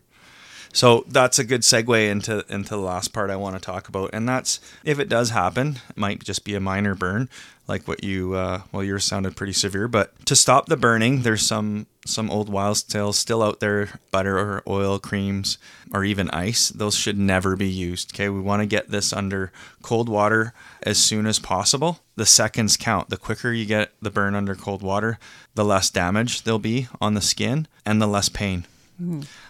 So 0.73 1.03
that's 1.07 1.37
a 1.37 1.43
good 1.43 1.61
segue 1.61 2.09
into 2.09 2.45
into 2.49 2.69
the 2.69 2.77
last 2.77 3.11
part 3.11 3.29
I 3.29 3.35
want 3.35 3.55
to 3.55 3.61
talk 3.61 3.89
about, 3.89 4.11
and 4.13 4.27
that's 4.27 4.59
if 4.83 4.99
it 4.99 5.09
does 5.09 5.31
happen, 5.31 5.79
it 5.89 5.97
might 5.97 6.23
just 6.23 6.45
be 6.45 6.55
a 6.55 6.61
minor 6.61 6.95
burn, 6.95 7.29
like 7.67 7.87
what 7.87 8.03
you 8.03 8.35
uh, 8.35 8.61
well 8.71 8.83
yours 8.83 9.03
sounded 9.03 9.35
pretty 9.35 9.51
severe. 9.53 9.89
But 9.89 10.25
to 10.27 10.35
stop 10.35 10.67
the 10.67 10.77
burning, 10.77 11.23
there's 11.23 11.45
some 11.45 11.87
some 12.05 12.31
old 12.31 12.47
wild 12.47 12.87
tales 12.87 13.19
still 13.19 13.43
out 13.43 13.59
there, 13.59 13.99
butter 14.11 14.39
or 14.39 14.63
oil, 14.65 14.97
creams, 14.97 15.57
or 15.93 16.05
even 16.05 16.29
ice. 16.29 16.69
Those 16.69 16.95
should 16.95 17.17
never 17.17 17.57
be 17.57 17.69
used. 17.69 18.15
Okay, 18.15 18.29
we 18.29 18.39
want 18.39 18.61
to 18.61 18.65
get 18.65 18.89
this 18.89 19.11
under 19.11 19.51
cold 19.81 20.07
water 20.07 20.53
as 20.83 20.97
soon 20.97 21.25
as 21.25 21.37
possible. 21.37 21.99
The 22.15 22.25
seconds 22.25 22.77
count. 22.77 23.09
The 23.09 23.17
quicker 23.17 23.51
you 23.51 23.65
get 23.65 23.91
the 24.01 24.09
burn 24.09 24.35
under 24.35 24.55
cold 24.55 24.81
water, 24.81 25.19
the 25.53 25.65
less 25.65 25.89
damage 25.89 26.43
there'll 26.43 26.59
be 26.59 26.87
on 27.01 27.13
the 27.13 27.21
skin 27.21 27.67
and 27.85 28.01
the 28.01 28.07
less 28.07 28.29
pain 28.29 28.65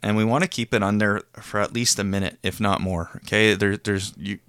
and 0.03 0.15
we 0.17 0.24
want 0.24 0.43
to 0.43 0.48
keep 0.48 0.74
it 0.74 0.81
under 0.84 1.22
for 1.41 1.60
at 1.60 1.74
least 1.74 2.00
a 2.00 2.03
minute, 2.03 2.38
if 2.43 2.60
not 2.60 2.81
more. 2.81 3.10
Okay, 3.17 3.53
there, 3.55 3.77
there's 3.77 4.13
you. 4.17 4.39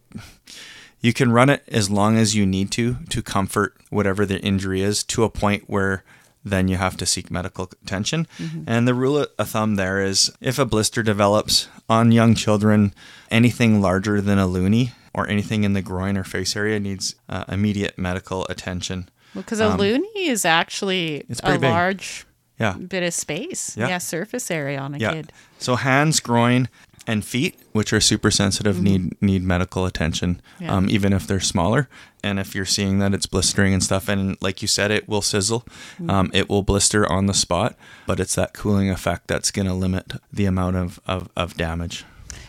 You 1.01 1.13
can 1.13 1.33
run 1.33 1.51
it 1.51 1.65
as 1.69 1.91
long 1.91 2.17
as 2.17 2.35
you 2.37 2.47
need 2.47 2.71
to 2.73 2.97
to 3.11 3.23
comfort 3.23 3.75
whatever 3.91 4.25
the 4.25 4.39
injury 4.41 4.83
is 4.83 5.03
to 5.05 5.25
a 5.25 5.29
point 5.31 5.65
where 5.67 6.05
then 6.45 6.69
you 6.69 6.77
have 6.77 6.97
to 6.97 7.07
seek 7.07 7.31
medical 7.31 7.71
attention. 7.85 8.27
And 8.67 8.87
the 8.87 8.95
rule 8.95 9.27
of 9.39 9.49
thumb 9.49 9.77
there 9.77 10.01
is 10.01 10.31
if 10.41 10.59
a 10.59 10.65
blister 10.65 11.03
develops 11.03 11.69
on 11.89 12.13
young 12.13 12.35
children, 12.35 12.95
anything 13.31 13.81
larger 13.81 14.21
than 14.21 14.39
a 14.39 14.47
loonie 14.47 14.91
or 15.15 15.29
anything 15.29 15.63
in 15.65 15.73
the 15.73 15.83
groin 15.83 16.17
or 16.17 16.25
face 16.25 16.57
area 16.57 16.79
needs 16.81 17.15
uh, 17.29 17.45
immediate 17.49 17.97
medical 17.99 18.45
attention. 18.49 19.09
Because 19.35 19.61
a 19.61 19.71
loonie 19.71 20.29
is 20.29 20.45
actually 20.45 21.25
Um, 21.43 21.55
a 21.55 21.59
big. 21.59 21.71
large 21.71 22.27
Yeah. 22.59 22.75
bit 22.75 23.03
of 23.03 23.13
space. 23.15 23.77
Yeah. 23.77 23.89
Yeah, 23.89 23.99
surface 23.99 24.51
area 24.51 24.79
on 24.79 24.95
a 24.95 24.99
Yeah. 24.99 25.13
kid. 25.15 25.33
So 25.59 25.77
hands, 25.77 26.21
groin, 26.21 26.69
and 27.07 27.25
feet, 27.25 27.59
which 27.73 27.93
are 27.93 28.01
super 28.01 28.31
sensitive, 28.31 28.81
need 28.81 29.21
need 29.21 29.43
medical 29.43 29.87
attention, 29.87 30.41
Mm-hmm. 30.55 30.65
Yeah. 30.65 30.77
um, 30.77 30.89
even 30.89 31.13
if 31.13 31.27
they're 31.27 31.41
smaller. 31.41 31.89
And 32.23 32.39
if 32.39 32.55
you're 32.55 32.65
seeing 32.67 33.01
that 33.01 33.13
it's 33.15 33.27
blistering 33.27 33.73
and 33.75 33.83
stuff, 33.83 34.09
and 34.09 34.37
like 34.41 34.63
you 34.63 34.69
said, 34.69 34.93
it 34.93 35.09
will 35.09 35.23
sizzle, 35.23 35.63
Mm-hmm. 35.95 36.11
um, 36.11 36.31
it 36.33 36.49
will 36.49 36.63
blister 36.63 37.11
on 37.11 37.27
the 37.27 37.35
spot, 37.35 37.75
but 38.07 38.21
it's 38.21 38.37
that 38.37 38.53
cooling 38.55 38.89
effect 38.91 39.27
that's 39.27 39.51
going 39.51 39.67
to 39.67 39.75
limit 39.75 40.13
the 40.33 40.45
amount 40.45 40.77
of, 40.77 41.01
of, 41.07 41.29
of 41.37 41.57
damage. 41.57 42.05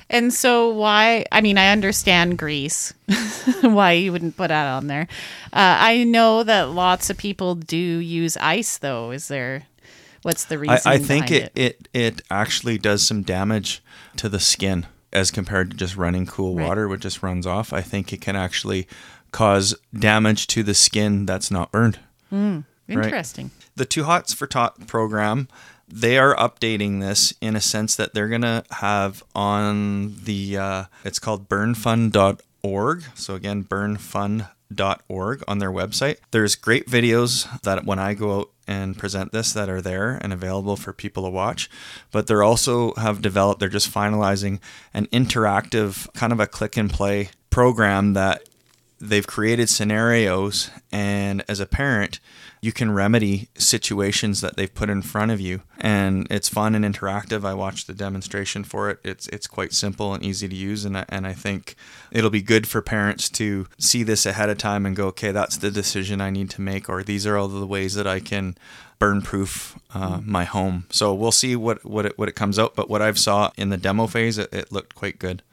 And 0.10 0.32
so, 0.32 0.70
why? 0.70 1.26
I 1.32 1.42
mean, 1.42 1.58
I 1.58 1.72
understand 1.72 2.38
grease, 2.38 2.94
why 3.62 3.94
you 3.94 4.12
wouldn't 4.12 4.38
put 4.38 4.50
that 4.50 4.68
on 4.68 4.86
there. 4.86 5.08
Uh, 5.52 5.78
I 5.80 6.04
know 6.04 6.44
that 6.44 6.70
lots 6.70 7.10
of 7.10 7.18
people 7.18 7.56
do 7.56 7.78
use 7.78 8.38
ice, 8.38 8.78
though. 8.78 9.10
Is 9.10 9.28
there? 9.30 9.64
What's 10.24 10.46
the 10.46 10.58
reason? 10.58 10.80
I, 10.86 10.94
I 10.94 10.98
think 10.98 11.30
it, 11.32 11.52
it 11.56 11.88
it 11.94 12.22
actually 12.32 12.78
does 12.78 13.06
some 13.06 13.22
damage 13.22 13.84
to 14.18 14.28
the 14.30 14.40
skin 14.40 14.86
as 15.12 15.30
compared 15.32 15.72
to 15.72 15.78
just 15.78 15.96
running 15.96 16.26
cool 16.26 16.56
Right. 16.56 16.68
water, 16.68 16.88
which 16.88 17.02
just 17.02 17.22
runs 17.22 17.46
off. 17.46 17.72
I 17.72 17.82
think 17.82 18.12
it 18.12 18.20
can 18.22 18.36
actually 18.36 18.88
cause 19.32 19.76
damage 19.98 20.48
to 20.48 20.64
the 20.64 20.74
skin 20.74 21.26
that's 21.26 21.52
not 21.52 21.72
burned. 21.72 22.00
Interesting. 22.88 23.52
the 23.76 23.86
Too 23.86 24.04
Hots 24.06 24.34
for 24.34 24.48
Tot 24.48 24.88
program, 24.88 25.48
they 25.88 26.18
are 26.18 26.36
updating 26.36 27.00
this 27.00 27.34
in 27.42 27.56
a 27.56 27.62
sense 27.62 27.96
that 27.96 28.14
they're 28.14 28.28
gonna 28.30 28.64
have 28.72 29.24
on 29.36 30.16
the 30.24 30.58
uh, 30.58 30.84
it's 31.06 31.20
called 31.20 31.48
burnfund.org. 31.50 33.04
So 33.16 33.36
again, 33.36 33.64
burnfund.org 33.64 35.44
on 35.48 35.58
their 35.60 35.72
website. 35.72 36.18
There's 36.32 36.56
great 36.56 36.88
videos 36.88 37.62
that 37.62 37.86
when 37.86 38.00
I 38.00 38.14
go 38.14 38.40
out 38.40 38.50
and 38.68 38.98
present 38.98 39.32
this 39.32 39.54
that 39.54 39.70
are 39.70 39.82
there 39.82 40.18
and 40.22 40.34
available 40.34 40.76
for 40.76 40.94
people 40.94 41.24
to 41.24 41.30
watch. 41.30 41.70
But 42.12 42.28
they're 42.28 42.44
also 42.44 42.94
have 42.96 43.22
developed, 43.22 43.60
they're 43.60 43.70
just 43.70 43.94
finalizing 43.94 44.60
an 44.94 45.08
interactive 45.08 46.12
kind 46.14 46.34
of 46.34 46.40
a 46.40 46.48
click 46.48 46.78
and 46.78 46.92
play 46.92 47.30
program 47.50 48.14
that 48.14 48.48
they've 49.10 49.28
created 49.28 49.70
scenarios 49.70 50.72
and 50.92 51.44
as 51.48 51.60
a 51.60 51.66
parent 51.66 52.20
you 52.62 52.72
can 52.72 52.92
remedy 52.92 53.50
situations 53.56 54.40
that 54.40 54.56
they've 54.56 54.74
put 54.74 54.90
in 54.90 55.02
front 55.02 55.32
of 55.32 55.42
you 55.42 55.62
and 55.78 56.26
it's 56.30 56.48
fun 56.48 56.76
and 56.76 56.86
interactive. 56.86 57.44
I 57.44 57.54
watched 57.54 57.88
the 57.88 57.94
demonstration 57.94 58.64
for 58.64 58.90
it. 58.90 59.00
It's 59.04 59.28
it's 59.28 59.48
quite 59.48 59.74
simple 59.74 60.14
and 60.14 60.24
easy 60.24 60.48
to 60.48 60.56
use 60.56 60.86
and 60.86 60.98
I, 60.98 61.06
and 61.10 61.28
I 61.28 61.34
think 61.34 61.76
it'll 62.12 62.30
be 62.30 62.42
good 62.42 62.66
for 62.66 62.82
parents 62.82 63.30
to 63.32 63.68
see 63.78 64.04
this 64.04 64.26
ahead 64.26 64.50
of 64.50 64.58
time 64.58 64.86
and 64.86 64.96
go 64.96 65.08
okay 65.08 65.32
that's 65.32 65.58
the 65.58 65.72
decision 65.72 66.22
i 66.22 66.30
need 66.30 66.50
to 66.52 66.62
make 66.62 66.88
or 66.88 67.04
these 67.04 67.28
are 67.28 67.38
all 67.38 67.48
the 67.48 67.68
ways 67.68 67.96
that 67.96 68.08
i 68.08 68.20
can 68.20 68.56
burn 69.00 69.22
proof 69.22 69.78
uh, 69.94 70.22
my 70.24 70.46
home. 70.46 70.86
So 70.90 71.14
we'll 71.14 71.34
see 71.34 71.58
what 71.58 71.84
what 71.84 72.06
it, 72.06 72.18
what 72.18 72.30
it 72.30 72.36
comes 72.36 72.58
out 72.58 72.76
but 72.76 72.90
what 72.90 73.02
i've 73.02 73.20
saw 73.20 73.52
in 73.58 73.70
the 73.70 73.78
demo 73.78 74.08
phase 74.08 74.38
it, 74.38 74.54
it 74.54 74.72
looked 74.72 74.96
quite 74.96 75.20
good 75.20 75.44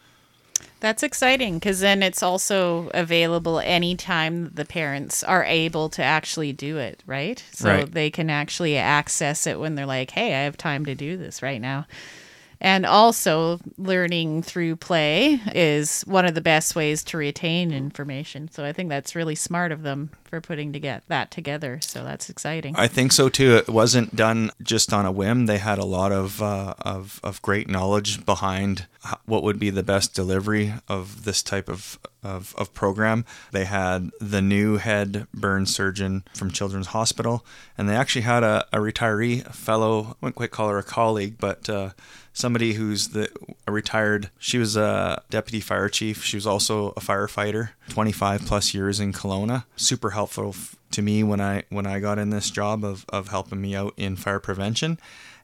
That's 0.81 1.03
exciting 1.03 1.55
because 1.59 1.81
then 1.81 2.03
it's 2.03 2.23
also 2.23 2.91
available 2.95 3.61
anytime 3.61 4.51
the 4.55 4.65
parents 4.65 5.23
are 5.23 5.45
able 5.45 5.91
to 5.91 6.03
actually 6.03 6.53
do 6.55 6.79
it, 6.79 7.03
right? 7.07 7.43
So 7.53 7.69
Right. 7.69 7.93
they 7.93 8.11
can 8.11 8.31
actually 8.31 8.77
access 8.79 9.47
it 9.47 9.61
when 9.61 9.75
they're 9.75 9.85
like, 9.87 10.13
hey, 10.13 10.35
I 10.35 10.45
have 10.45 10.57
time 10.57 10.87
to 10.87 10.95
do 10.95 11.19
this 11.19 11.43
right 11.43 11.61
now. 11.61 11.87
And 12.61 12.85
also, 12.85 13.59
learning 13.79 14.43
through 14.43 14.77
play 14.77 15.41
is 15.55 16.03
one 16.03 16.27
of 16.27 16.35
the 16.35 16.41
best 16.43 16.77
ways 16.77 17.03
to 17.05 17.17
retain 17.17 17.73
information. 17.73 18.51
So 18.51 18.65
I 18.65 18.73
think 18.73 18.91
that's 18.91 19.17
really 19.17 19.35
smart 19.35 19.73
of 19.73 19.83
them 19.83 20.11
for 20.25 20.41
putting 20.41 20.73
to 20.75 20.81
get 20.81 21.03
that 21.09 21.31
together. 21.31 21.81
So 21.83 22.05
that's 22.05 22.29
exciting. 22.29 22.77
I 22.77 22.87
think 22.87 23.13
so 23.13 23.29
too. 23.29 23.57
It 23.57 23.69
wasn't 23.69 24.15
done 24.15 24.51
just 24.63 24.93
on 24.93 25.07
a 25.07 25.13
whim. 25.13 25.47
They 25.47 25.59
had 25.59 25.79
a 25.79 25.85
lot 25.85 26.13
of 26.13 26.43
uh, 26.43 26.75
of 26.83 27.19
of 27.25 27.41
great 27.43 27.69
knowledge 27.69 28.25
behind 28.27 28.87
what 29.25 29.43
would 29.43 29.59
be 29.59 29.71
the 29.71 29.83
best 29.83 30.15
delivery 30.15 30.75
of 30.89 31.25
this 31.25 31.43
type 31.43 31.69
of, 31.69 31.99
of 32.23 32.55
of 32.59 32.73
program. 32.75 33.25
They 33.53 33.65
had 33.65 34.11
the 34.21 34.43
new 34.43 34.77
head 34.77 35.27
burn 35.33 35.67
surgeon 35.67 36.25
from 36.35 36.51
Children's 36.51 36.89
Hospital, 36.89 37.45
and 37.79 37.89
they 37.89 37.97
actually 37.97 38.23
had 38.23 38.43
a, 38.43 38.67
a 38.73 38.79
retiree, 38.79 39.47
a 39.47 39.53
fellow. 39.53 40.03
I 40.03 40.15
wouldn't 40.21 40.37
quite 40.37 40.51
call 40.51 40.69
her 40.69 40.79
a 40.79 40.83
colleague, 40.83 41.37
but 41.39 41.69
uh, 41.69 41.91
somebody 42.33 42.75
who's 42.75 43.09
the 43.09 43.31
a 43.67 43.73
retired. 43.73 44.31
She 44.39 44.59
was 44.59 44.77
a 44.77 45.23
deputy 45.31 45.61
fire 45.61 45.89
chief. 45.89 46.25
She 46.25 46.37
was 46.37 46.47
also 46.47 46.89
a 46.91 47.01
firefighter, 47.01 47.71
25 47.89 48.43
plus 48.47 48.75
years 48.75 49.01
in 49.01 49.13
Kelowna. 49.13 49.65
Super 49.77 50.11
helpful 50.11 50.51
f- 50.51 50.77
to 50.93 51.03
me 51.03 51.23
when 51.23 51.41
I 51.41 51.65
when 51.69 51.87
I 51.87 52.01
got 52.01 52.19
in 52.19 52.31
this 52.31 52.51
job 52.51 52.85
of 52.85 53.05
of 53.09 53.29
helping 53.29 53.61
me 53.61 53.75
out 53.75 53.95
in 53.97 54.17
fire 54.17 54.41
prevention. 54.41 54.99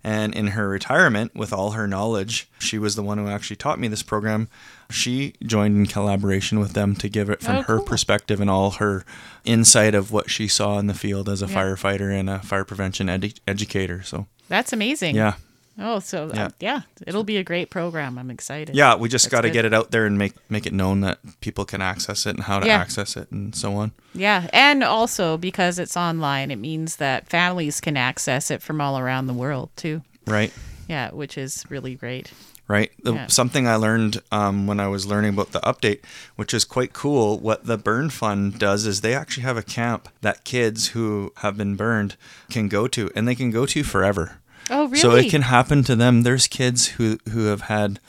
And 0.09 0.37
in 0.37 0.47
her 0.49 0.69
retirement, 0.69 1.35
with 1.35 1.53
all 1.53 1.73
her 1.73 1.89
knowledge, 1.89 2.49
she 2.61 2.79
was 2.79 2.95
the 2.95 3.03
one 3.03 3.19
who 3.19 3.27
actually 3.27 3.57
taught 3.57 3.81
me 3.81 3.89
this 3.89 4.05
program. 4.05 4.47
She 4.89 5.35
joined 5.43 5.77
in 5.77 5.87
collaboration 5.87 6.61
with 6.61 6.75
them 6.75 6.95
to 6.97 7.09
give 7.09 7.29
it 7.29 7.41
from 7.43 7.57
Oh, 7.57 7.63
her 7.63 7.77
cool. 7.79 7.87
perspective 7.87 8.41
and 8.41 8.49
all 8.49 8.71
her 8.73 9.05
insight 9.45 9.97
of 9.97 10.13
what 10.13 10.31
she 10.31 10.47
saw 10.47 10.79
in 10.79 10.87
the 10.87 10.95
field 10.95 11.29
as 11.29 11.43
a 11.43 11.47
Yeah. 11.49 11.57
firefighter 11.57 12.17
and 12.17 12.31
a 12.31 12.39
fire 12.39 12.65
prevention 12.65 13.09
edu- 13.09 13.41
educator. 13.49 14.01
So, 14.05 14.29
that's 14.49 14.73
amazing. 14.73 15.17
yeah. 15.17 15.35
Oh, 15.79 15.99
so 15.99 16.31
Yeah. 16.33 16.35
yeah. 16.35 16.49
yeah, 16.59 16.81
it'll 17.07 17.25
be 17.25 17.37
a 17.37 17.45
great 17.45 17.69
program. 17.71 18.19
I'm 18.19 18.31
excited. 18.31 18.75
Yeah, 18.75 18.95
we 18.97 19.09
just 19.09 19.31
got 19.31 19.43
to 19.43 19.51
get 19.51 19.65
it 19.65 19.75
out 19.75 19.91
there 19.91 20.07
and 20.07 20.17
make 20.17 20.33
make 20.51 20.67
it 20.67 20.73
known 20.73 21.01
that 21.03 21.19
people 21.41 21.65
can 21.65 21.83
access 21.83 22.25
it 22.27 22.35
and 22.37 22.45
how 22.45 22.61
to 22.61 22.67
Yeah. 22.67 22.79
access 22.79 23.17
it 23.17 23.31
and 23.31 23.55
so 23.55 23.75
on. 23.75 23.93
Yeah, 24.15 24.49
and 24.53 24.83
also 24.83 25.37
because 25.37 25.79
it's 25.79 25.97
online, 25.97 26.51
it 26.51 26.57
means 26.57 26.97
that 26.97 27.29
families 27.29 27.81
can 27.81 27.97
access 27.97 28.51
it 28.51 28.63
from 28.63 28.81
all 28.81 28.99
around 28.99 29.27
the 29.27 29.35
world 29.35 29.69
too. 29.77 30.03
Right. 30.27 30.53
Yeah, 30.89 31.11
which 31.11 31.37
is 31.37 31.65
really 31.69 31.95
great. 31.95 32.33
Right. 32.69 32.91
The, 33.05 33.13
Yeah. 33.13 33.27
Something 33.29 33.69
I 33.69 33.77
learned 33.77 34.23
um, 34.33 34.67
when 34.67 34.81
I 34.81 34.89
was 34.89 35.07
learning 35.07 35.35
about 35.35 35.53
the 35.53 35.61
update, 35.61 36.01
which 36.35 36.53
is 36.53 36.65
quite 36.65 36.93
cool. 36.93 37.39
What 37.39 37.67
the 37.67 37.79
Burn 37.79 38.11
Fund 38.11 38.59
does 38.59 38.87
is 38.87 39.03
they 39.03 39.15
actually 39.15 39.45
have 39.45 39.57
a 39.57 39.63
camp 39.63 40.09
that 40.23 40.43
kids 40.45 40.89
who 40.89 41.33
have 41.39 41.57
been 41.57 41.77
burned 41.77 42.17
can 42.51 42.67
go 42.69 42.89
to, 42.89 43.09
and 43.15 43.29
they 43.29 43.37
can 43.37 43.51
go 43.53 43.67
to 43.67 43.85
forever. 43.85 44.39
Oh, 44.71 44.87
really? 44.87 44.99
So 44.99 45.15
it 45.15 45.31
can 45.31 45.43
happen 45.43 45.83
to 45.85 45.95
them. 45.97 46.23
There's 46.23 46.47
kids 46.47 46.87
who 46.89 47.19
who 47.31 47.47
have 47.47 47.63
had 47.63 48.01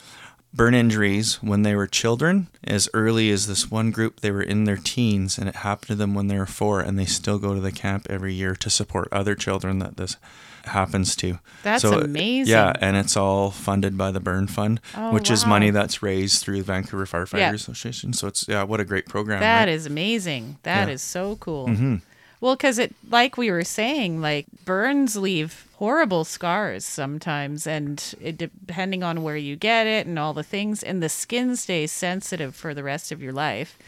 burn 0.54 0.74
injuries 0.74 1.34
when 1.42 1.62
they 1.62 1.74
were 1.76 1.86
children, 1.86 2.48
as 2.64 2.88
early 2.94 3.30
as 3.30 3.46
this 3.46 3.70
one 3.70 3.90
group. 3.90 4.20
They 4.20 4.30
were 4.30 4.42
in 4.42 4.64
their 4.64 4.76
teens, 4.78 5.38
and 5.38 5.48
it 5.48 5.56
happened 5.56 5.88
to 5.88 5.94
them 5.94 6.14
when 6.14 6.26
they 6.28 6.38
were 6.38 6.46
four, 6.46 6.80
and 6.80 6.98
they 6.98 7.04
still 7.04 7.38
go 7.38 7.54
to 7.54 7.60
the 7.60 7.70
camp 7.72 8.06
every 8.10 8.32
year 8.34 8.56
to 8.56 8.70
support 8.70 9.08
other 9.12 9.34
children 9.34 9.78
that 9.80 9.96
this 9.98 10.16
happens 10.64 11.14
to. 11.16 11.38
That's 11.62 11.82
So, 11.82 12.00
amazing. 12.00 12.50
Yeah, 12.52 12.72
and 12.80 12.96
it's 12.96 13.16
all 13.16 13.50
funded 13.50 13.96
by 13.96 14.10
the 14.10 14.20
Burn 14.20 14.46
Fund, 14.48 14.80
Oh, 14.96 15.12
which 15.12 15.30
is 15.30 15.46
money 15.46 15.70
that's 15.70 16.02
raised 16.02 16.42
through 16.42 16.58
the 16.58 16.64
Vancouver 16.64 17.06
Firefighters 17.06 17.38
Yeah. 17.38 17.52
Association. 17.52 18.12
So 18.12 18.26
it's 18.26 18.46
yeah, 18.48 18.64
what 18.64 18.80
a 18.80 18.84
great 18.84 19.06
program. 19.06 19.40
That 19.40 19.60
right? 19.60 19.68
is 19.68 19.86
amazing. 19.86 20.56
That 20.64 20.88
Yeah. 20.88 20.94
is 20.94 21.02
so 21.02 21.36
cool. 21.36 21.68
Mm-hmm. 21.68 21.96
Well, 22.40 22.54
because 22.54 22.78
it, 22.78 22.94
like 23.10 23.36
we 23.36 23.50
were 23.50 23.64
saying, 23.64 24.20
like 24.20 24.46
burns 24.64 25.16
leave 25.16 25.68
horrible 25.76 26.24
scars 26.24 26.84
sometimes, 26.84 27.66
and 27.66 28.14
it, 28.20 28.38
depending 28.38 29.02
on 29.02 29.22
where 29.22 29.36
you 29.36 29.56
get 29.56 29.86
it 29.86 30.06
and 30.06 30.18
all 30.18 30.34
the 30.34 30.42
things, 30.42 30.82
and 30.82 31.02
the 31.02 31.08
skin 31.08 31.56
stays 31.56 31.92
sensitive 31.92 32.54
for 32.54 32.74
the 32.74 32.82
rest 32.82 33.12
of 33.12 33.22
your 33.22 33.32
life. 33.32 33.78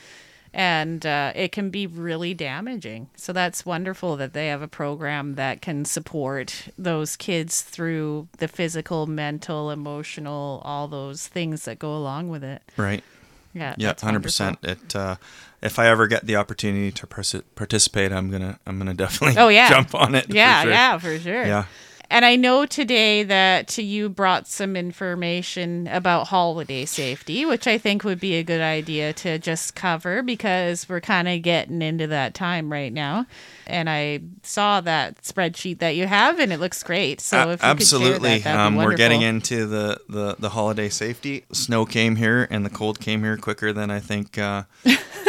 And 0.53 1.07
uh, 1.07 1.33
it 1.37 1.53
can 1.53 1.71
be 1.71 1.87
really 1.87 2.35
damaging. 2.35 3.09
So 3.15 3.33
that's 3.33 3.65
wonderful 3.65 4.17
that 4.17 4.33
they 4.33 4.49
have 4.49 4.63
a 4.63 4.69
program 4.69 5.37
that 5.37 5.63
can 5.63 5.85
support 5.85 6.71
those 6.77 7.15
kids 7.15 7.63
through 7.63 8.27
the 8.39 8.49
physical, 8.49 9.07
mental, 9.07 9.71
emotional, 9.71 10.61
all 10.65 10.89
those 10.89 11.29
things 11.29 11.67
that 11.67 11.79
go 11.79 11.95
along 11.97 12.31
with 12.31 12.43
it. 12.43 12.63
right. 12.77 13.05
Yeah. 13.53 13.75
Yeah, 13.79 13.95
hundred 14.01 14.23
percent. 14.23 14.59
It. 14.63 14.95
Uh, 14.97 15.17
if 15.63 15.79
I 15.79 15.89
ever 15.89 16.07
get 16.07 16.27
the 16.27 16.37
opportunity 16.37 16.91
to 16.93 17.07
participate, 17.07 18.13
I'm 18.13 18.31
gonna 18.31 18.59
I'm 18.67 18.79
gonna 18.79 18.95
definitely 18.95 19.39
Oh, 19.41 19.49
yeah. 19.49 19.69
jump 19.71 19.95
on 19.95 20.15
it. 20.15 20.27
for 20.27 20.35
Yeah, 20.35 20.63
sure. 20.63 20.71
yeah, 20.71 20.99
for 20.99 21.19
sure. 21.19 21.45
Yeah. 21.47 21.65
And 22.13 22.25
I 22.25 22.35
know 22.35 22.67
today 22.67 23.23
that 23.23 23.79
you 23.79 24.09
brought 24.09 24.49
some 24.49 24.75
information 24.75 25.87
about 25.87 26.27
holiday 26.27 26.85
safety, 26.85 27.45
which 27.45 27.69
I 27.69 27.79
think 27.79 28.03
would 28.03 28.19
be 28.19 28.35
a 28.35 28.43
good 28.43 28.61
idea 28.61 29.13
to 29.13 29.39
just 29.39 29.77
cover 29.77 30.21
because 30.21 30.89
we're 30.89 31.01
kind 31.01 31.29
of 31.29 31.41
getting 31.43 31.83
into 31.83 32.09
that 32.09 32.35
time 32.35 32.73
right 32.73 32.93
now. 32.93 33.27
And 33.69 33.89
I 33.89 34.23
saw 34.43 34.81
that 34.81 35.23
spreadsheet 35.23 35.79
that 35.79 35.95
you 35.95 36.09
have, 36.09 36.41
and 36.41 36.53
it 36.53 36.59
looks 36.59 36.83
great. 36.83 37.21
So 37.21 37.51
you 37.51 37.57
absolutely, 37.61 38.39
that, 38.39 38.59
um, 38.59 38.75
we're 38.75 38.97
getting 38.97 39.23
into 39.23 39.67
the, 39.67 40.01
the 40.09 40.35
the 40.37 40.49
holiday 40.49 40.89
safety. 40.89 41.45
Snow 41.53 41.87
came 41.87 42.17
here, 42.17 42.49
and 42.51 42.67
the 42.67 42.71
cold 42.71 42.99
came 42.99 43.23
here 43.23 43.37
quicker 43.37 43.73
than 43.73 43.89
I 43.89 44.01
think 44.01 44.37
uh, 44.37 44.65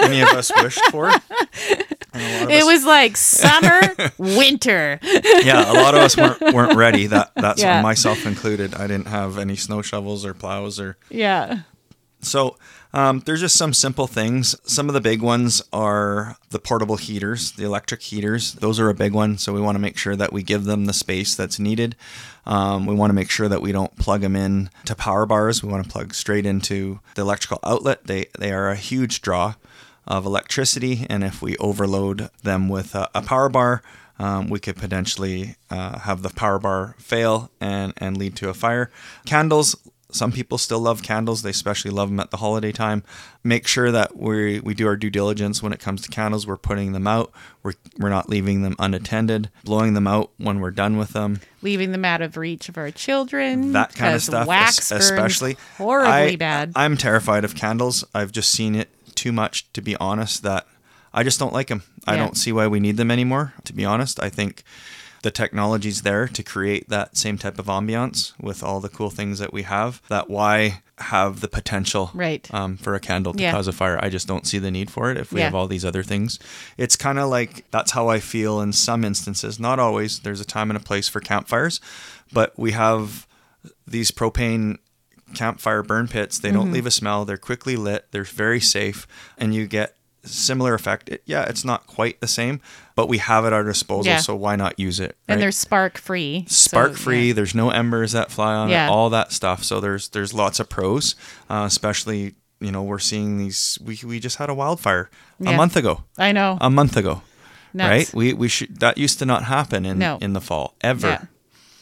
any 0.01 0.21
of 0.21 0.29
us 0.29 0.51
wished 0.57 0.83
for. 0.89 1.11
And 2.13 2.21
a 2.23 2.33
lot 2.33 2.43
of 2.43 2.49
It 2.49 2.61
us- 2.61 2.65
was 2.65 2.85
like 2.85 3.17
summer, 3.17 3.81
winter. 4.17 4.99
yeah, 5.03 5.71
a 5.71 5.75
lot 5.75 5.93
of 5.95 6.01
us 6.01 6.17
weren't 6.17 6.41
weren't 6.53 6.75
ready. 6.77 7.07
That 7.07 7.31
that's 7.35 7.61
Yeah. 7.61 7.81
myself 7.81 8.25
included. 8.25 8.75
I 8.75 8.87
didn't 8.87 9.07
have 9.07 9.37
any 9.37 9.55
snow 9.55 9.81
shovels 9.81 10.25
or 10.25 10.33
plows 10.33 10.79
or 10.79 10.97
Yeah. 11.09 11.59
so 12.21 12.57
um, 12.93 13.21
there's 13.25 13.39
just 13.39 13.57
some 13.57 13.73
simple 13.73 14.05
things. 14.05 14.53
Some 14.69 14.89
of 14.89 14.93
the 14.93 14.99
big 14.99 15.21
ones 15.21 15.61
are 15.71 16.35
the 16.49 16.59
portable 16.59 16.97
heaters, 16.97 17.53
the 17.53 17.63
electric 17.63 18.01
heaters. 18.01 18.55
Those 18.55 18.81
are 18.81 18.89
a 18.89 18.93
big 18.93 19.13
one. 19.13 19.37
So 19.37 19.53
we 19.53 19.61
want 19.61 19.75
to 19.75 19.79
make 19.79 19.97
sure 19.97 20.17
that 20.17 20.33
we 20.33 20.43
give 20.43 20.65
them 20.65 20.87
the 20.87 20.91
space 20.93 21.33
that's 21.33 21.57
needed. 21.57 21.95
Um, 22.45 22.85
we 22.85 22.93
want 22.93 23.09
to 23.11 23.13
make 23.13 23.29
sure 23.29 23.47
that 23.47 23.61
we 23.61 23.71
don't 23.71 23.95
plug 23.95 24.19
them 24.19 24.35
in 24.35 24.69
to 24.85 24.93
power 24.95 25.25
bars. 25.25 25.63
We 25.63 25.71
want 25.71 25.85
to 25.85 25.89
plug 25.89 26.13
straight 26.13 26.45
into 26.45 26.99
the 27.15 27.21
electrical 27.21 27.59
outlet. 27.63 28.07
They 28.07 28.25
they 28.37 28.51
are 28.51 28.67
a 28.69 28.75
huge 28.75 29.21
draw 29.21 29.53
of 30.07 30.25
electricity, 30.25 31.05
and 31.09 31.23
if 31.23 31.41
we 31.41 31.55
overload 31.57 32.29
them 32.43 32.69
with 32.69 32.95
a, 32.95 33.09
a 33.13 33.21
power 33.21 33.49
bar, 33.49 33.81
um, 34.19 34.49
we 34.49 34.59
could 34.59 34.75
potentially 34.75 35.55
uh, 35.69 35.99
have 35.99 36.21
the 36.21 36.29
power 36.29 36.59
bar 36.59 36.95
fail 36.99 37.49
and 37.59 37.93
and 37.97 38.17
lead 38.17 38.35
to 38.37 38.49
a 38.49 38.53
fire. 38.53 38.91
Candles. 39.25 39.75
Some 40.13 40.33
people 40.33 40.57
still 40.57 40.81
love 40.81 41.01
candles. 41.03 41.41
They 41.41 41.51
especially 41.51 41.89
love 41.89 42.09
them 42.09 42.19
at 42.19 42.31
the 42.31 42.37
holiday 42.37 42.73
time. 42.73 43.01
Make 43.45 43.65
sure 43.65 43.93
that 43.93 44.17
we 44.17 44.59
we 44.59 44.73
do 44.73 44.85
our 44.85 44.97
due 44.97 45.09
diligence 45.09 45.63
when 45.63 45.71
it 45.71 45.79
comes 45.79 46.01
to 46.01 46.09
candles. 46.09 46.45
We're 46.45 46.57
putting 46.57 46.91
them 46.91 47.07
out. 47.07 47.31
We're 47.63 47.75
we're 47.97 48.09
not 48.09 48.29
leaving 48.29 48.61
them 48.61 48.75
unattended. 48.77 49.49
Blowing 49.63 49.93
them 49.93 50.07
out 50.07 50.31
when 50.37 50.59
we're 50.59 50.71
done 50.71 50.97
with 50.97 51.13
them. 51.13 51.39
Leaving 51.61 51.93
them 51.93 52.03
out 52.03 52.21
of 52.21 52.35
reach 52.35 52.67
of 52.67 52.77
our 52.77 52.91
children. 52.91 53.71
That 53.71 53.95
kind 53.95 54.13
of 54.13 54.21
stuff. 54.21 54.47
Wax 54.47 54.91
es- 54.91 55.09
especially 55.09 55.55
horribly 55.77 56.33
I, 56.33 56.35
bad. 56.35 56.73
I'm 56.75 56.97
terrified 56.97 57.45
of 57.45 57.55
candles. 57.55 58.03
I've 58.13 58.33
just 58.33 58.51
seen 58.51 58.75
it 58.75 58.89
too 59.21 59.31
much 59.31 59.55
to 59.73 59.81
be 59.81 59.95
honest. 59.97 60.43
That 60.43 60.65
I 61.13 61.23
just 61.23 61.39
don't 61.39 61.53
like 61.53 61.67
them. 61.67 61.83
I 62.07 62.15
don't 62.15 62.37
see 62.37 62.51
why 62.51 62.67
we 62.67 62.79
need 62.79 62.97
them 62.97 63.11
anymore. 63.11 63.53
To 63.65 63.73
be 63.73 63.85
honest, 63.85 64.19
I 64.21 64.29
think 64.29 64.63
the 65.23 65.29
technology's 65.31 66.01
there 66.01 66.27
to 66.27 66.41
create 66.53 66.89
that 66.89 67.15
same 67.15 67.37
type 67.37 67.59
of 67.59 67.67
ambiance 67.67 68.33
with 68.39 68.63
all 68.63 68.79
the 68.79 68.89
cool 68.89 69.11
things 69.11 69.37
that 69.37 69.53
we 69.53 69.61
have. 69.63 70.01
That 70.09 70.29
why 70.31 70.81
have 70.97 71.41
the 71.41 71.47
potential 71.47 72.09
Right. 72.15 72.47
um, 72.51 72.77
for 72.77 72.95
a 72.95 72.99
candle 72.99 73.33
to 73.33 73.41
Yeah. 73.43 73.51
cause 73.51 73.67
a 73.67 73.71
fire. 73.71 73.99
I 74.03 74.09
just 74.09 74.27
don't 74.27 74.47
see 74.47 74.57
the 74.59 74.71
need 74.71 74.89
for 74.89 75.11
it 75.11 75.17
if 75.17 75.31
we 75.31 75.39
Yeah. 75.39 75.45
have 75.45 75.55
all 75.55 75.67
these 75.67 75.85
other 75.85 76.01
things. 76.03 76.39
It's 76.77 76.95
kind 76.95 77.19
of 77.19 77.29
like 77.29 77.65
that's 77.71 77.91
how 77.91 78.07
I 78.09 78.19
feel 78.19 78.61
in 78.61 78.73
some 78.73 79.03
instances. 79.05 79.59
Not 79.59 79.77
always. 79.79 80.19
There's 80.19 80.41
a 80.41 80.45
time 80.45 80.71
and 80.71 80.77
a 80.77 80.83
place 80.83 81.07
for 81.07 81.19
campfires, 81.19 81.79
but 82.33 82.57
we 82.57 82.71
have 82.71 83.27
these 83.85 84.09
propane 84.11 84.77
campfire 85.33 85.83
burn 85.83 86.07
pits. 86.07 86.39
They 86.39 86.49
Mm-hmm. 86.49 86.57
don't 86.57 86.71
leave 86.73 86.85
a 86.85 86.91
smell. 86.91 87.25
They're 87.25 87.37
quickly 87.37 87.75
lit. 87.75 88.07
They're 88.11 88.23
very 88.23 88.59
safe, 88.59 89.07
and 89.37 89.53
you 89.55 89.67
get 89.67 89.95
similar 90.23 90.73
effect. 90.75 91.09
It, 91.09 91.23
yeah, 91.25 91.43
it's 91.49 91.65
not 91.65 91.87
quite 91.87 92.21
the 92.21 92.27
same, 92.27 92.61
but 92.95 93.09
we 93.09 93.17
have 93.17 93.43
it 93.43 93.47
at 93.47 93.53
our 93.53 93.63
disposal. 93.63 94.11
Yeah. 94.11 94.17
So 94.19 94.35
why 94.35 94.55
not 94.55 94.79
use 94.79 94.99
it? 94.99 95.17
and 95.27 95.41
they're 95.41 95.51
spark 95.51 95.97
free. 95.97 96.45
spark 96.47 96.93
free. 96.95 97.31
There's 97.31 97.55
no 97.55 97.71
embers 97.71 98.11
that 98.11 98.31
fly 98.31 98.53
on 98.53 98.69
Yeah. 98.69 98.85
it. 98.87 98.89
All 98.91 99.09
that 99.09 99.31
stuff. 99.31 99.63
So 99.63 99.79
there's 99.79 100.09
there's 100.09 100.33
lots 100.33 100.59
of 100.59 100.69
pros, 100.69 101.15
uh, 101.49 101.63
especially 101.65 102.35
you 102.59 102.71
know 102.71 102.83
we're 102.83 102.99
seeing 102.99 103.37
these. 103.39 103.79
We 103.83 103.99
we 104.05 104.19
just 104.19 104.37
had 104.37 104.49
a 104.49 104.53
wildfire 104.53 105.09
a 105.39 105.55
month 105.57 105.75
ago. 105.75 106.03
I 106.19 106.31
know. 106.33 106.57
A 106.61 106.69
month 106.69 106.95
ago, 106.97 107.23
Nuts. 107.73 107.89
right? 107.89 108.13
We 108.13 108.33
we 108.33 108.47
should 108.47 108.79
that 108.79 108.99
used 108.99 109.17
to 109.19 109.25
not 109.25 109.45
happen 109.45 109.85
in 109.87 109.97
No. 109.97 110.19
in 110.21 110.33
the 110.33 110.41
fall 110.41 110.75
ever. 110.81 111.27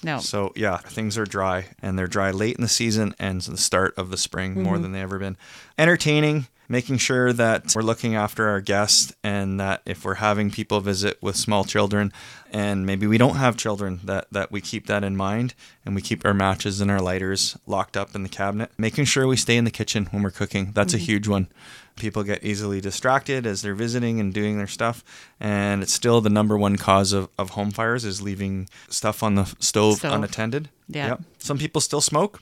No. 0.03 0.19
So 0.19 0.53
yeah, 0.55 0.77
things 0.77 1.17
are 1.17 1.25
dry, 1.25 1.65
and 1.81 1.97
they're 1.99 2.07
dry 2.07 2.31
late 2.31 2.55
in 2.55 2.61
the 2.61 2.67
season 2.69 3.13
and 3.19 3.41
the 3.41 3.57
start 3.57 3.93
of 3.97 4.09
the 4.11 4.17
spring 4.17 4.61
more 4.61 4.73
Mm-hmm. 4.75 4.83
than 4.83 4.91
they 4.93 5.01
ever 5.01 5.19
been. 5.19 5.35
Entertaining, 5.77 6.47
making 6.69 6.97
sure 6.99 7.33
that 7.33 7.73
we're 7.75 7.81
looking 7.81 8.15
after 8.15 8.47
our 8.47 8.61
guests, 8.61 9.11
and 9.23 9.59
that 9.59 9.81
if 9.85 10.05
we're 10.05 10.15
having 10.15 10.51
people 10.51 10.79
visit 10.79 11.17
with 11.21 11.35
small 11.35 11.63
children, 11.65 12.13
and 12.51 12.85
maybe 12.85 13.07
we 13.07 13.17
don't 13.17 13.35
have 13.35 13.57
children, 13.57 13.99
that 14.05 14.27
that 14.31 14.51
we 14.51 14.61
keep 14.61 14.85
that 14.87 15.03
in 15.03 15.17
mind, 15.17 15.55
and 15.83 15.95
we 15.95 16.01
keep 16.01 16.23
our 16.25 16.33
matches 16.33 16.79
and 16.79 16.89
our 16.91 17.01
lighters 17.01 17.57
locked 17.65 17.97
up 17.97 18.15
in 18.15 18.23
the 18.23 18.29
cabinet. 18.29 18.71
Making 18.77 19.05
sure 19.05 19.27
we 19.27 19.35
stay 19.35 19.57
in 19.57 19.65
the 19.65 19.71
kitchen 19.71 20.05
when 20.11 20.23
we're 20.23 20.31
cooking. 20.31 20.71
That's 20.73 20.93
Mm-hmm. 20.93 21.01
a 21.03 21.05
huge 21.05 21.27
one. 21.27 21.47
People 21.95 22.23
get 22.23 22.43
easily 22.45 22.79
distracted 22.79 23.45
as 23.45 23.61
they're 23.61 23.75
visiting 23.75 24.21
and 24.21 24.33
doing 24.33 24.57
their 24.57 24.67
stuff, 24.67 25.03
and 25.39 25.83
it's 25.83 25.91
still 25.93 26.21
the 26.21 26.29
number 26.29 26.57
one 26.57 26.77
cause 26.77 27.11
of, 27.11 27.27
of 27.37 27.49
home 27.51 27.71
fires 27.71 28.05
is 28.05 28.21
leaving 28.21 28.69
stuff 28.89 29.21
on 29.21 29.35
the 29.35 29.45
stove, 29.59 29.97
Stove. 29.97 30.13
unattended. 30.13 30.69
Yeah. 30.87 31.07
Yep. 31.09 31.21
Some 31.39 31.57
people 31.57 31.81
still 31.81 31.99
smoke. 31.99 32.41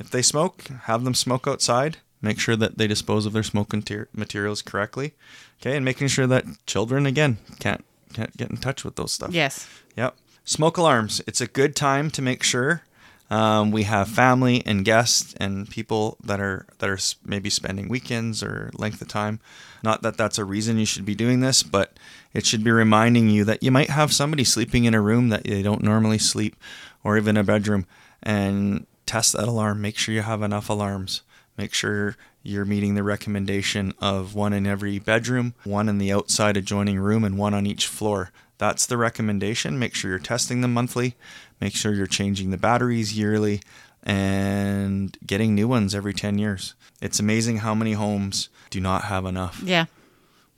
If 0.00 0.10
they 0.10 0.22
smoke, 0.22 0.64
have 0.84 1.04
them 1.04 1.14
smoke 1.14 1.46
outside. 1.46 1.98
Make 2.26 2.40
sure 2.40 2.56
that 2.56 2.76
they 2.78 2.86
dispose 2.86 3.24
of 3.26 3.32
their 3.32 3.42
smoke 3.42 3.72
mater- 3.72 4.08
materials 4.12 4.62
correctly. 4.62 5.14
Okay, 5.60 5.76
and 5.76 5.84
making 5.84 6.08
sure 6.08 6.26
that 6.26 6.44
children 6.66 7.06
again 7.06 7.38
can't 7.60 7.84
can't 8.12 8.36
get 8.36 8.50
in 8.50 8.56
touch 8.56 8.84
with 8.84 8.96
those 8.96 9.12
stuff. 9.12 9.32
yes. 9.32 9.68
Yep. 9.96 10.16
Smoke 10.44 10.76
alarms. 10.76 11.20
It's 11.26 11.40
a 11.40 11.46
good 11.46 11.74
time 11.74 12.10
to 12.10 12.22
make 12.22 12.42
sure 12.42 12.82
um, 13.30 13.72
we 13.72 13.82
have 13.82 14.08
family 14.08 14.62
and 14.64 14.84
guests 14.84 15.34
and 15.40 15.68
people 15.68 16.16
that 16.22 16.40
are 16.40 16.66
that 16.78 16.88
are 16.88 16.98
maybe 17.24 17.50
spending 17.50 17.88
weekends 17.88 18.42
or 18.42 18.70
length 18.74 19.02
of 19.02 19.08
time. 19.08 19.40
Not 19.82 20.02
that 20.02 20.16
that's 20.16 20.38
a 20.38 20.44
reason 20.44 20.78
you 20.78 20.86
should 20.86 21.04
be 21.04 21.14
doing 21.14 21.40
this, 21.40 21.62
but 21.62 21.98
it 22.32 22.46
should 22.46 22.62
be 22.62 22.70
reminding 22.70 23.28
you 23.30 23.44
that 23.44 23.62
you 23.62 23.70
might 23.72 23.90
have 23.90 24.12
somebody 24.12 24.44
sleeping 24.44 24.84
in 24.84 24.94
a 24.94 25.00
room 25.00 25.28
that 25.30 25.44
they 25.44 25.62
don't 25.62 25.82
normally 25.82 26.18
sleep, 26.18 26.54
or 27.02 27.16
even 27.16 27.36
a 27.36 27.42
bedroom, 27.44 27.86
and 28.22 28.86
test 29.06 29.32
that 29.32 29.48
alarm. 29.48 29.80
Make 29.80 29.96
sure 29.98 30.14
you 30.14 30.22
have 30.22 30.42
enough 30.42 30.68
alarms. 30.70 31.22
Make 31.56 31.72
sure 31.72 32.16
you're 32.42 32.64
meeting 32.64 32.94
the 32.94 33.02
recommendation 33.02 33.92
of 34.00 34.34
one 34.34 34.52
in 34.52 34.66
every 34.66 34.98
bedroom, 34.98 35.54
one 35.64 35.88
in 35.88 35.98
the 35.98 36.12
outside 36.12 36.56
adjoining 36.56 36.98
room, 36.98 37.24
and 37.24 37.38
one 37.38 37.54
on 37.54 37.66
each 37.66 37.86
floor. 37.86 38.30
That's 38.58 38.86
the 38.86 38.96
recommendation. 38.96 39.78
Make 39.78 39.94
sure 39.94 40.10
you're 40.10 40.18
testing 40.18 40.60
them 40.60 40.72
monthly. 40.74 41.14
Make 41.60 41.74
sure 41.74 41.92
you're 41.92 42.06
changing 42.06 42.50
the 42.50 42.56
batteries 42.56 43.16
yearly 43.16 43.60
and 44.02 45.16
getting 45.26 45.54
new 45.54 45.66
ones 45.66 45.94
every 45.94 46.14
10 46.14 46.38
years. 46.38 46.74
It's 47.02 47.18
amazing 47.18 47.58
how 47.58 47.74
many 47.74 47.92
homes 47.92 48.48
do 48.70 48.80
not 48.80 49.04
have 49.04 49.26
enough. 49.26 49.60
Yeah. 49.64 49.86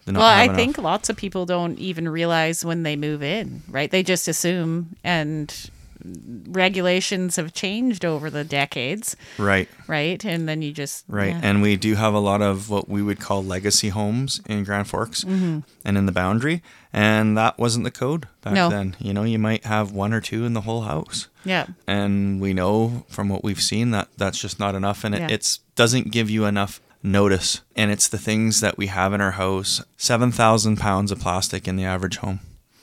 Well, 0.07 0.23
I 0.23 0.45
enough. 0.45 0.57
think 0.57 0.79
lots 0.79 1.11
of 1.11 1.17
people 1.17 1.45
don't 1.45 1.79
even 1.79 2.09
realize 2.09 2.65
when 2.65 2.83
they 2.83 2.97
move 2.97 3.23
in, 3.23 3.63
right? 3.69 3.91
They 3.91 4.03
just 4.03 4.27
assume, 4.27 4.97
and 5.05 5.53
regulations 6.49 7.37
have 7.37 7.53
changed 7.53 8.05
over 8.05 8.31
the 8.31 8.45
decades, 8.45 9.17
Right. 9.39 9.69
right? 9.87 10.25
And 10.25 10.49
then 10.49 10.63
you 10.63 10.73
just 10.73 11.05
Right. 11.09 11.31
yeah. 11.31 11.41
And 11.43 11.63
we 11.63 11.77
do 11.77 11.95
have 11.95 12.15
a 12.15 12.19
lot 12.19 12.43
of 12.43 12.71
what 12.71 12.89
we 12.89 13.03
would 13.03 13.21
call 13.21 13.45
legacy 13.45 13.89
homes 13.89 14.41
in 14.49 14.65
Grand 14.65 14.89
Forks 14.89 15.25
Mm-hmm. 15.25 15.61
and 15.85 15.99
in 15.99 16.07
the 16.07 16.13
boundary. 16.13 16.63
And 16.93 17.37
that 17.37 17.59
wasn't 17.59 17.85
the 17.85 17.91
code 17.91 18.27
back 18.43 18.55
No. 18.55 18.69
then. 18.71 18.97
You 18.99 19.13
know, 19.13 19.23
you 19.25 19.39
might 19.39 19.65
have 19.65 19.93
one 19.93 20.13
or 20.13 20.21
two 20.21 20.45
in 20.45 20.55
the 20.55 20.63
whole 20.63 20.83
house. 20.83 21.29
yeah, 21.45 21.67
And 21.87 22.41
we 22.41 22.53
know 22.55 23.05
from 23.09 23.29
what 23.29 23.43
we've 23.45 23.61
seen 23.63 23.91
that 23.93 24.09
that's 24.17 24.39
just 24.39 24.59
not 24.59 24.75
enough. 24.75 25.05
And 25.05 25.15
it 25.15 25.21
Yeah. 25.23 25.29
it's, 25.31 25.61
doesn't 25.77 26.11
give 26.13 26.29
you 26.31 26.45
enough 26.45 26.81
notice. 27.03 27.61
And 27.77 27.91
it's 27.91 28.09
the 28.09 28.19
things 28.19 28.61
that 28.61 28.77
we 28.77 28.87
have 28.89 29.13
in 29.13 29.21
our 29.21 29.33
house 29.33 29.83
7,000 29.97 30.77
pounds 30.79 31.13
of 31.13 31.21
plastic 31.21 31.69
in 31.69 31.77
the 31.77 31.85
average 31.85 32.17
home. 32.19 32.41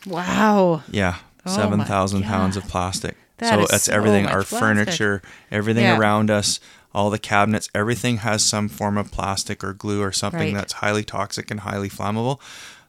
wow, 0.07 0.83
Yeah. 0.91 1.15
Oh 1.45 1.55
7,000 1.55 2.23
pounds 2.23 2.57
of 2.57 2.67
plastic. 2.67 3.15
That 3.37 3.49
so 3.49 3.65
that's 3.69 3.83
so 3.85 3.93
everything 3.93 4.25
our 4.25 4.43
plastic. 4.43 4.59
furniture, 4.59 5.21
everything 5.51 5.83
Yeah. 5.83 5.97
around 5.97 6.31
us, 6.31 6.59
all 6.93 7.09
the 7.09 7.19
cabinets, 7.19 7.69
everything 7.75 8.17
has 8.17 8.43
some 8.43 8.69
form 8.69 8.97
of 8.97 9.11
plastic 9.11 9.63
or 9.63 9.73
glue 9.73 10.01
or 10.01 10.11
something 10.11 10.39
Right. 10.39 10.53
that's 10.53 10.73
highly 10.73 11.03
toxic 11.03 11.51
and 11.51 11.59
highly 11.61 11.89
flammable. 11.89 12.39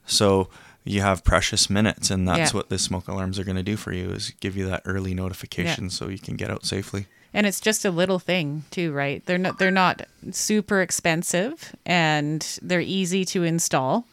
So 0.05 0.49
you 0.85 1.01
have 1.01 1.25
precious 1.25 1.69
minutes 1.69 2.09
and 2.09 2.25
that's 2.25 2.51
Yeah. 2.53 2.57
what 2.57 2.69
the 2.69 2.79
smoke 2.79 3.09
alarms 3.09 3.37
are 3.37 3.43
going 3.43 3.57
to 3.57 3.63
do 3.63 3.75
for 3.75 3.91
you 3.91 4.09
is 4.11 4.31
give 4.39 4.55
you 4.55 4.65
that 4.69 4.81
early 4.85 5.13
notification 5.13 5.89
so 5.89 6.07
you 6.07 6.17
can 6.19 6.35
get 6.37 6.49
out 6.49 6.65
safely. 6.65 7.07
and 7.33 7.45
it's 7.45 7.59
just 7.59 7.83
a 7.83 7.91
little 7.91 8.17
thing 8.19 8.63
too, 8.71 8.91
right? 8.93 9.21
They're 9.25 9.37
not 9.37 9.59
they're 9.59 9.69
not 9.69 10.03
super 10.31 10.81
expensive, 10.81 11.75
and 11.85 12.57
they're 12.61 12.79
easy 12.79 13.25
to 13.25 13.43
install. 13.43 14.07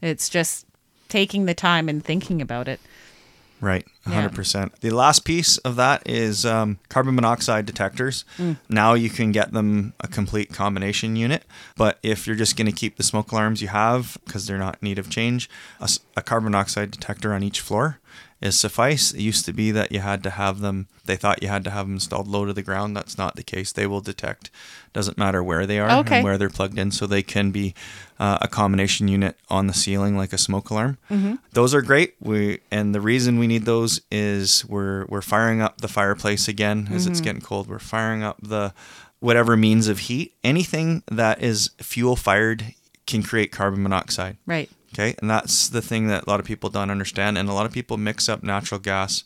It's 0.00 0.30
just 0.30 0.64
taking 1.10 1.44
the 1.44 1.54
time 1.54 1.90
and 1.90 2.02
thinking 2.02 2.40
about 2.40 2.68
it. 2.68 2.80
Right, 3.62 3.86
100%. 4.08 4.80
The 4.80 4.90
last 4.90 5.24
piece 5.24 5.56
of 5.58 5.76
that 5.76 6.02
is 6.04 6.44
um, 6.44 6.80
carbon 6.88 7.14
monoxide 7.14 7.64
detectors. 7.64 8.24
Mm. 8.36 8.56
Now 8.68 8.94
you 8.94 9.08
can 9.08 9.30
get 9.30 9.52
them 9.52 9.94
a 10.00 10.08
complete 10.08 10.52
combination 10.52 11.14
unit, 11.14 11.44
but 11.76 12.00
if 12.02 12.26
you're 12.26 12.34
just 12.34 12.56
going 12.56 12.66
to 12.66 12.72
keep 12.72 12.96
the 12.96 13.04
smoke 13.04 13.30
alarms 13.30 13.62
you 13.62 13.68
have 13.68 14.18
because 14.24 14.48
they're 14.48 14.58
not 14.58 14.78
in 14.82 14.86
need 14.88 14.98
of 14.98 15.08
change, 15.08 15.48
a 15.80 16.22
carbon 16.22 16.50
monoxide 16.50 16.90
detector 16.90 17.32
on 17.32 17.44
each 17.44 17.60
floor 17.60 18.00
is 18.42 18.58
suffice. 18.58 19.12
It 19.12 19.20
used 19.20 19.44
to 19.46 19.52
be 19.52 19.70
that 19.70 19.92
you 19.92 20.00
had 20.00 20.22
to 20.24 20.30
have 20.30 20.60
them, 20.60 20.88
they 21.04 21.16
thought 21.16 21.42
you 21.42 21.48
had 21.48 21.64
to 21.64 21.70
have 21.70 21.86
them 21.86 21.94
installed 21.94 22.26
low 22.28 22.44
to 22.44 22.52
the 22.52 22.62
ground. 22.62 22.96
That's 22.96 23.16
not 23.16 23.36
the 23.36 23.42
case. 23.42 23.72
They 23.72 23.86
will 23.86 24.00
detect, 24.00 24.50
doesn't 24.92 25.16
matter 25.16 25.42
where 25.42 25.64
they 25.66 25.78
are 25.78 26.00
Okay. 26.00 26.16
and 26.16 26.24
where 26.24 26.36
they're 26.36 26.50
plugged 26.50 26.78
in, 26.78 26.90
so 26.90 27.06
they 27.06 27.22
can 27.22 27.50
be 27.52 27.74
uh, 28.18 28.38
a 28.42 28.48
combination 28.48 29.06
unit 29.08 29.36
on 29.48 29.66
the 29.68 29.72
ceiling 29.74 30.16
like 30.16 30.32
a 30.32 30.38
smoke 30.38 30.70
alarm. 30.70 30.98
Those 31.52 31.74
are 31.74 31.82
great. 31.82 32.14
We 32.20 32.60
and 32.70 32.94
the 32.94 33.00
reason 33.00 33.38
we 33.38 33.46
need 33.46 33.64
those 33.64 34.00
is 34.10 34.64
we're 34.66 35.06
we're 35.06 35.22
firing 35.22 35.60
up 35.62 35.80
the 35.80 35.88
fireplace 35.88 36.48
again 36.48 36.88
as 36.92 37.06
it's 37.06 37.20
getting 37.20 37.40
cold. 37.42 37.68
We're 37.68 37.78
firing 37.78 38.22
up 38.22 38.38
the 38.42 38.74
whatever 39.20 39.56
means 39.56 39.86
of 39.88 40.00
heat. 40.00 40.34
Anything 40.42 41.02
that 41.10 41.42
is 41.42 41.70
fuel 41.78 42.16
fired 42.16 42.74
can 43.06 43.22
create 43.22 43.52
carbon 43.52 43.82
monoxide. 43.82 44.36
Right. 44.46 44.68
Okay, 44.94 45.14
and 45.20 45.30
that's 45.30 45.68
the 45.68 45.80
thing 45.82 46.08
that 46.08 46.26
a 46.26 46.30
lot 46.30 46.38
of 46.40 46.46
people 46.46 46.68
don't 46.70 46.90
understand, 46.90 47.38
and 47.38 47.48
a 47.48 47.52
lot 47.54 47.64
of 47.66 47.72
people 47.72 47.96
mix 47.96 48.28
up 48.28 48.42
natural 48.42 48.78
gas 48.80 49.24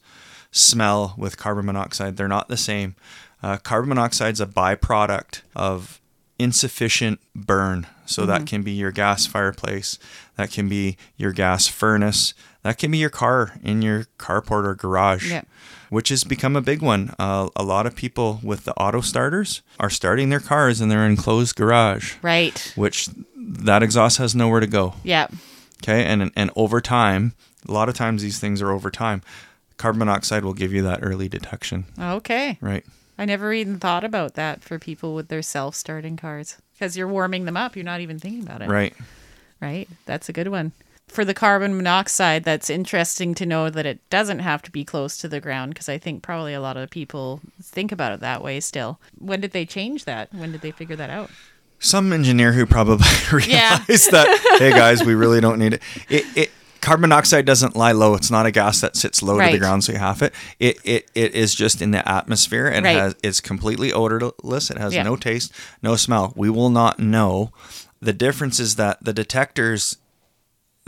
smell 0.52 1.14
with 1.18 1.36
carbon 1.36 1.66
monoxide. 1.66 2.16
They're 2.16 2.28
not 2.28 2.48
the 2.48 2.56
same. 2.56 2.94
Uh, 3.42 3.56
carbon 3.58 3.88
monoxide 3.90 4.34
is 4.34 4.40
a 4.40 4.46
byproduct 4.46 5.42
of 5.54 6.00
insufficient 6.38 7.20
burn. 7.34 7.86
So 8.06 8.22
Mm-hmm. 8.22 8.30
that 8.30 8.46
can 8.46 8.62
be 8.62 8.70
your 8.72 8.92
gas 8.92 9.26
fireplace, 9.26 9.98
that 10.36 10.50
can 10.52 10.68
be 10.68 10.96
your 11.16 11.32
gas 11.32 11.66
furnace, 11.66 12.34
that 12.62 12.78
can 12.78 12.90
be 12.92 12.98
your 12.98 13.10
car 13.10 13.54
in 13.64 13.82
your 13.82 14.04
carport 14.18 14.64
or 14.64 14.74
garage. 14.76 15.30
Yeah. 15.30 15.42
Which 15.88 16.08
has 16.10 16.22
become 16.24 16.54
a 16.56 16.60
big 16.60 16.82
one. 16.82 17.14
Uh, 17.18 17.48
a 17.56 17.62
lot 17.64 17.86
of 17.86 17.94
people 17.96 18.40
with 18.42 18.64
the 18.64 18.74
auto 18.74 19.00
starters 19.00 19.62
are 19.80 19.90
starting 19.90 20.28
their 20.30 20.40
cars 20.40 20.80
in 20.80 20.88
their 20.88 21.04
enclosed 21.06 21.54
garage, 21.56 22.14
Right. 22.22 22.72
which 22.76 23.08
that 23.36 23.82
exhaust 23.82 24.18
has 24.18 24.34
nowhere 24.34 24.60
to 24.60 24.66
go. 24.66 24.94
Yeah. 25.04 25.26
Okay, 25.82 26.04
and 26.04 26.30
and 26.34 26.50
over 26.56 26.80
time, 26.80 27.34
a 27.68 27.72
lot 27.72 27.88
of 27.88 27.94
times 27.94 28.22
these 28.22 28.38
things 28.38 28.62
are 28.62 28.70
over 28.72 28.90
time. 28.90 29.22
Carbon 29.76 29.98
monoxide 29.98 30.44
will 30.44 30.54
give 30.54 30.72
you 30.72 30.82
that 30.82 31.00
early 31.02 31.28
detection, 31.28 31.84
Okay. 32.00 32.56
right? 32.62 32.84
I 33.18 33.24
never 33.26 33.52
even 33.52 33.78
thought 33.78 34.04
about 34.04 34.34
that 34.34 34.62
for 34.62 34.78
people 34.78 35.14
with 35.14 35.28
their 35.28 35.42
self-starting 35.42 36.16
cars 36.16 36.56
because 36.72 36.96
you're 36.96 37.08
warming 37.08 37.44
them 37.44 37.56
up. 37.58 37.76
You're 37.76 37.84
not 37.84 38.00
even 38.00 38.18
thinking 38.18 38.42
about 38.42 38.62
it. 38.62 38.68
Right. 38.68 38.94
Right. 39.60 39.88
That's 40.06 40.28
a 40.28 40.32
good 40.32 40.48
one. 40.48 40.72
For 41.08 41.24
the 41.24 41.34
carbon 41.34 41.76
monoxide, 41.76 42.44
that's 42.44 42.68
interesting 42.68 43.34
to 43.36 43.46
know 43.46 43.70
that 43.70 43.86
it 43.86 44.00
doesn't 44.10 44.40
have 44.40 44.60
to 44.62 44.70
be 44.70 44.84
close 44.84 45.16
to 45.18 45.28
the 45.28 45.40
ground 45.40 45.72
because 45.74 45.88
I 45.88 45.98
think 45.98 46.22
probably 46.22 46.52
a 46.52 46.60
lot 46.60 46.76
of 46.76 46.90
people 46.90 47.40
think 47.62 47.92
about 47.92 48.12
it 48.12 48.20
that 48.20 48.42
way 48.42 48.60
still. 48.60 48.98
When 49.16 49.40
did 49.40 49.52
they 49.52 49.64
change 49.66 50.04
that? 50.06 50.32
When 50.34 50.52
did 50.52 50.62
they 50.62 50.72
figure 50.72 50.96
that 50.96 51.10
out? 51.10 51.30
Some 51.78 52.12
engineer 52.12 52.52
who 52.52 52.66
probably 52.66 53.06
realized 53.32 53.48
Yeah. 53.50 53.78
that 53.86 54.56
hey 54.58 54.70
guys, 54.70 55.04
we 55.04 55.14
really 55.14 55.40
don't 55.40 55.58
need 55.58 55.74
it. 55.74 55.82
It 56.08 56.24
it 56.36 56.50
carbon 56.80 57.02
monoxide 57.02 57.44
doesn't 57.44 57.74
lie 57.76 57.92
low. 57.92 58.14
It's 58.14 58.30
not 58.30 58.46
a 58.46 58.50
gas 58.50 58.80
that 58.80 58.96
sits 58.96 59.22
low 59.22 59.38
to 59.40 59.50
the 59.52 59.58
ground 59.58 59.84
so 59.84 59.92
you 59.92 59.98
have 59.98 60.22
it. 60.22 60.32
It 60.58 60.78
it 60.84 61.10
it 61.14 61.34
is 61.34 61.54
just 61.54 61.82
in 61.82 61.90
the 61.90 62.06
atmosphere 62.08 62.66
and 62.66 62.84
Right. 62.84 62.96
has 62.96 63.14
it's 63.22 63.40
completely 63.40 63.92
odorless. 63.92 64.70
It 64.70 64.78
has 64.78 64.94
Yeah. 64.94 65.02
no 65.02 65.16
taste, 65.16 65.52
no 65.82 65.96
smell. 65.96 66.32
We 66.36 66.48
will 66.50 66.70
not 66.70 66.98
know. 66.98 67.52
The 68.00 68.12
difference 68.12 68.58
is 68.60 68.76
that 68.76 69.02
the 69.04 69.12
detectors 69.12 69.96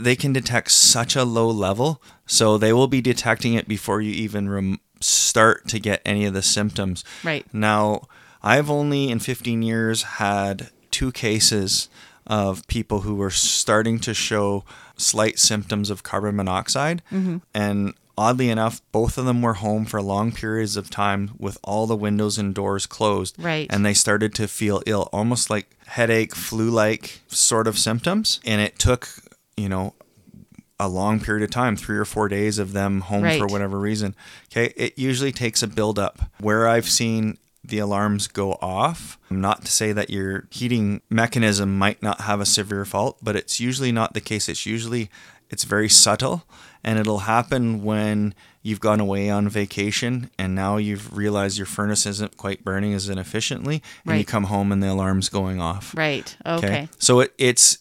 they 0.01 0.15
can 0.15 0.31
detect 0.31 0.71
such 0.71 1.15
a 1.17 1.25
low 1.25 1.49
level, 1.49 2.01
so 2.25 2.57
they 2.57 2.71
will 2.71 2.87
be 2.87 3.01
detecting 3.01 3.53
it 3.55 3.67
before 3.67 3.99
you 3.99 4.11
even 4.13 4.47
rem- 4.47 4.79
start 5.01 5.67
to 5.67 5.77
get 5.79 6.01
any 6.05 6.23
of 6.25 6.33
the 6.33 6.41
symptoms. 6.41 7.03
Right. 7.23 7.45
Now, 7.53 8.03
I've 8.41 8.69
only 8.69 9.09
in 9.09 9.19
15 9.19 9.61
years 9.61 10.03
had 10.03 10.69
two 10.99 11.11
cases 11.13 11.87
of 12.27 12.67
people 12.67 13.01
who 13.01 13.15
were 13.15 13.29
starting 13.29 13.99
to 13.99 14.13
show 14.13 14.65
slight 14.97 15.39
symptoms 15.39 15.89
of 15.89 16.03
carbon 16.03 16.35
monoxide. 16.35 17.01
Mm-hmm. 17.09 17.37
And 17.53 17.93
oddly 18.17 18.49
enough, 18.49 18.81
both 18.91 19.17
of 19.17 19.23
them 19.23 19.41
were 19.41 19.53
home 19.53 19.85
for 19.85 20.01
long 20.01 20.33
periods 20.33 20.75
of 20.75 20.89
time 20.89 21.31
with 21.39 21.57
all 21.63 21.87
the 21.87 21.95
windows 21.95 22.37
and 22.37 22.53
doors 22.53 22.85
closed. 22.85 23.41
Right. 23.41 23.65
And 23.69 23.85
they 23.85 23.93
started 23.93 24.35
to 24.35 24.47
feel 24.49 24.81
ill, 24.85 25.07
almost 25.13 25.49
like 25.49 25.77
headache, 25.87 26.35
flu 26.35 26.69
like 26.69 27.21
sort 27.29 27.65
of 27.65 27.79
symptoms. 27.79 28.41
And 28.45 28.59
it 28.59 28.77
took, 28.77 29.07
you 29.55 29.69
know, 29.69 29.93
a 30.81 30.89
long 30.89 31.21
period 31.21 31.45
of 31.45 31.49
time, 31.49 31.77
three 31.77 31.97
or 31.97 32.05
four 32.05 32.27
days 32.27 32.59
of 32.59 32.73
them 32.73 33.01
home 33.01 33.23
for 33.37 33.47
whatever 33.47 33.79
reason. 33.79 34.15
Okay, 34.51 34.73
it 34.75 34.99
usually 34.99 35.31
takes 35.31 35.63
a 35.63 35.67
build 35.67 35.97
up. 35.97 36.19
Where 36.41 36.67
I've 36.67 36.89
seen 36.89 37.37
the 37.69 37.79
alarms 37.79 38.27
go 38.27 38.53
off, 38.61 39.17
not 39.29 39.65
to 39.65 39.71
say 39.71 39.91
that 39.91 40.09
your 40.09 40.47
heating 40.51 41.01
mechanism 41.09 41.77
might 41.77 42.01
not 42.01 42.21
have 42.21 42.41
a 42.41 42.45
severe 42.45 42.85
fault, 42.85 43.17
but 43.21 43.35
it's 43.35 43.59
usually 43.59 43.91
not 43.91 44.13
the 44.13 44.21
case. 44.21 44.49
It's 44.49 44.65
usually 44.65 45.09
it's 45.49 45.63
very 45.63 45.89
subtle 45.89 46.43
and 46.83 46.99
it'll 46.99 47.19
happen 47.19 47.83
when 47.83 48.33
you've 48.61 48.79
gone 48.79 48.99
away 48.99 49.29
on 49.29 49.49
vacation 49.49 50.29
and 50.37 50.53
now 50.53 50.77
you've 50.77 51.15
realized 51.15 51.57
your 51.57 51.65
furnace 51.65 52.05
isn't 52.05 52.37
quite 52.37 52.63
burning 52.63 52.93
as 52.93 53.09
inefficiently 53.09 53.81
and 54.05 54.17
you 54.17 54.25
come 54.25 54.45
home 54.45 54.71
and 54.71 54.83
the 54.83 54.87
alarm's 54.87 55.29
going 55.29 55.59
off. 55.59 55.95
Right. 55.97 56.35
Okay. 56.45 56.87
So 56.99 57.21
it, 57.21 57.33
it's 57.37 57.79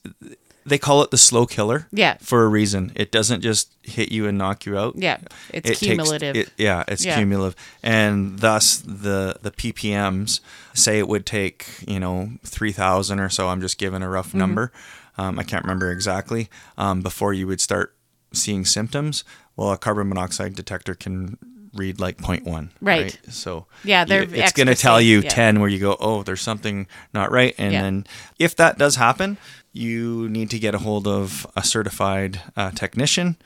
they 0.68 0.78
call 0.78 1.02
it 1.02 1.10
the 1.10 1.18
slow 1.18 1.46
killer. 1.46 1.86
Yeah. 1.92 2.16
For 2.20 2.44
a 2.44 2.48
reason. 2.48 2.92
It 2.94 3.10
doesn't 3.10 3.40
just 3.40 3.72
hit 3.82 4.12
you 4.12 4.26
and 4.26 4.36
knock 4.38 4.66
you 4.66 4.78
out. 4.78 4.94
Yeah. 4.96 5.18
It's 5.50 5.68
It 5.70 5.74
takes- 5.74 5.78
cumulative. 5.80 6.36
it- 6.36 6.50
yeah, 6.56 6.84
it's 6.88 7.04
Yeah. 7.04 7.16
cumulative, 7.16 7.56
and 7.82 8.38
thus 8.40 8.76
the 8.84 9.36
the 9.42 9.50
ppms 9.50 10.40
say 10.74 10.98
it 10.98 11.08
would 11.08 11.26
take 11.26 11.66
you 11.86 11.98
know 12.00 12.32
three 12.44 12.72
thousand 12.72 13.20
or 13.20 13.28
so. 13.28 13.48
I'm 13.48 13.60
just 13.60 13.78
giving 13.78 14.02
a 14.02 14.08
rough 14.08 14.28
Mm-hmm. 14.28 14.38
number. 14.38 14.72
Um, 15.16 15.38
I 15.38 15.42
can't 15.42 15.64
remember 15.64 15.90
exactly. 15.90 16.48
Um, 16.76 17.00
before 17.02 17.32
you 17.34 17.46
would 17.48 17.60
start 17.60 17.94
seeing 18.32 18.64
symptoms. 18.64 19.24
Well, 19.56 19.72
a 19.72 19.78
carbon 19.78 20.08
monoxide 20.08 20.54
detector 20.54 20.94
can 20.94 21.38
read 21.78 22.00
like 22.00 22.18
0.1 22.18 22.70
Right. 22.80 23.18
so 23.30 23.66
Yeah, 23.84 24.04
they're 24.04 24.24
you- 24.24 24.34
it's 24.42 24.52
going 24.52 24.66
to 24.66 24.74
tell 24.74 25.00
you 25.00 25.20
yeah. 25.20 25.28
10 25.30 25.60
where 25.60 25.70
you 25.70 25.78
go 25.78 25.96
oh 26.00 26.22
there's 26.22 26.42
something 26.42 26.86
not 27.14 27.30
right 27.30 27.54
and 27.58 27.72
Yeah. 27.72 27.82
then 27.82 28.06
if 28.38 28.54
that 28.56 28.78
does 28.78 28.96
happen 28.96 29.38
you 29.72 30.28
need 30.28 30.50
to 30.50 30.58
get 30.58 30.74
a 30.74 30.78
hold 30.78 31.06
of 31.06 31.46
a 31.56 31.62
certified 31.62 32.40
uh, 32.56 32.70
technician 32.72 33.36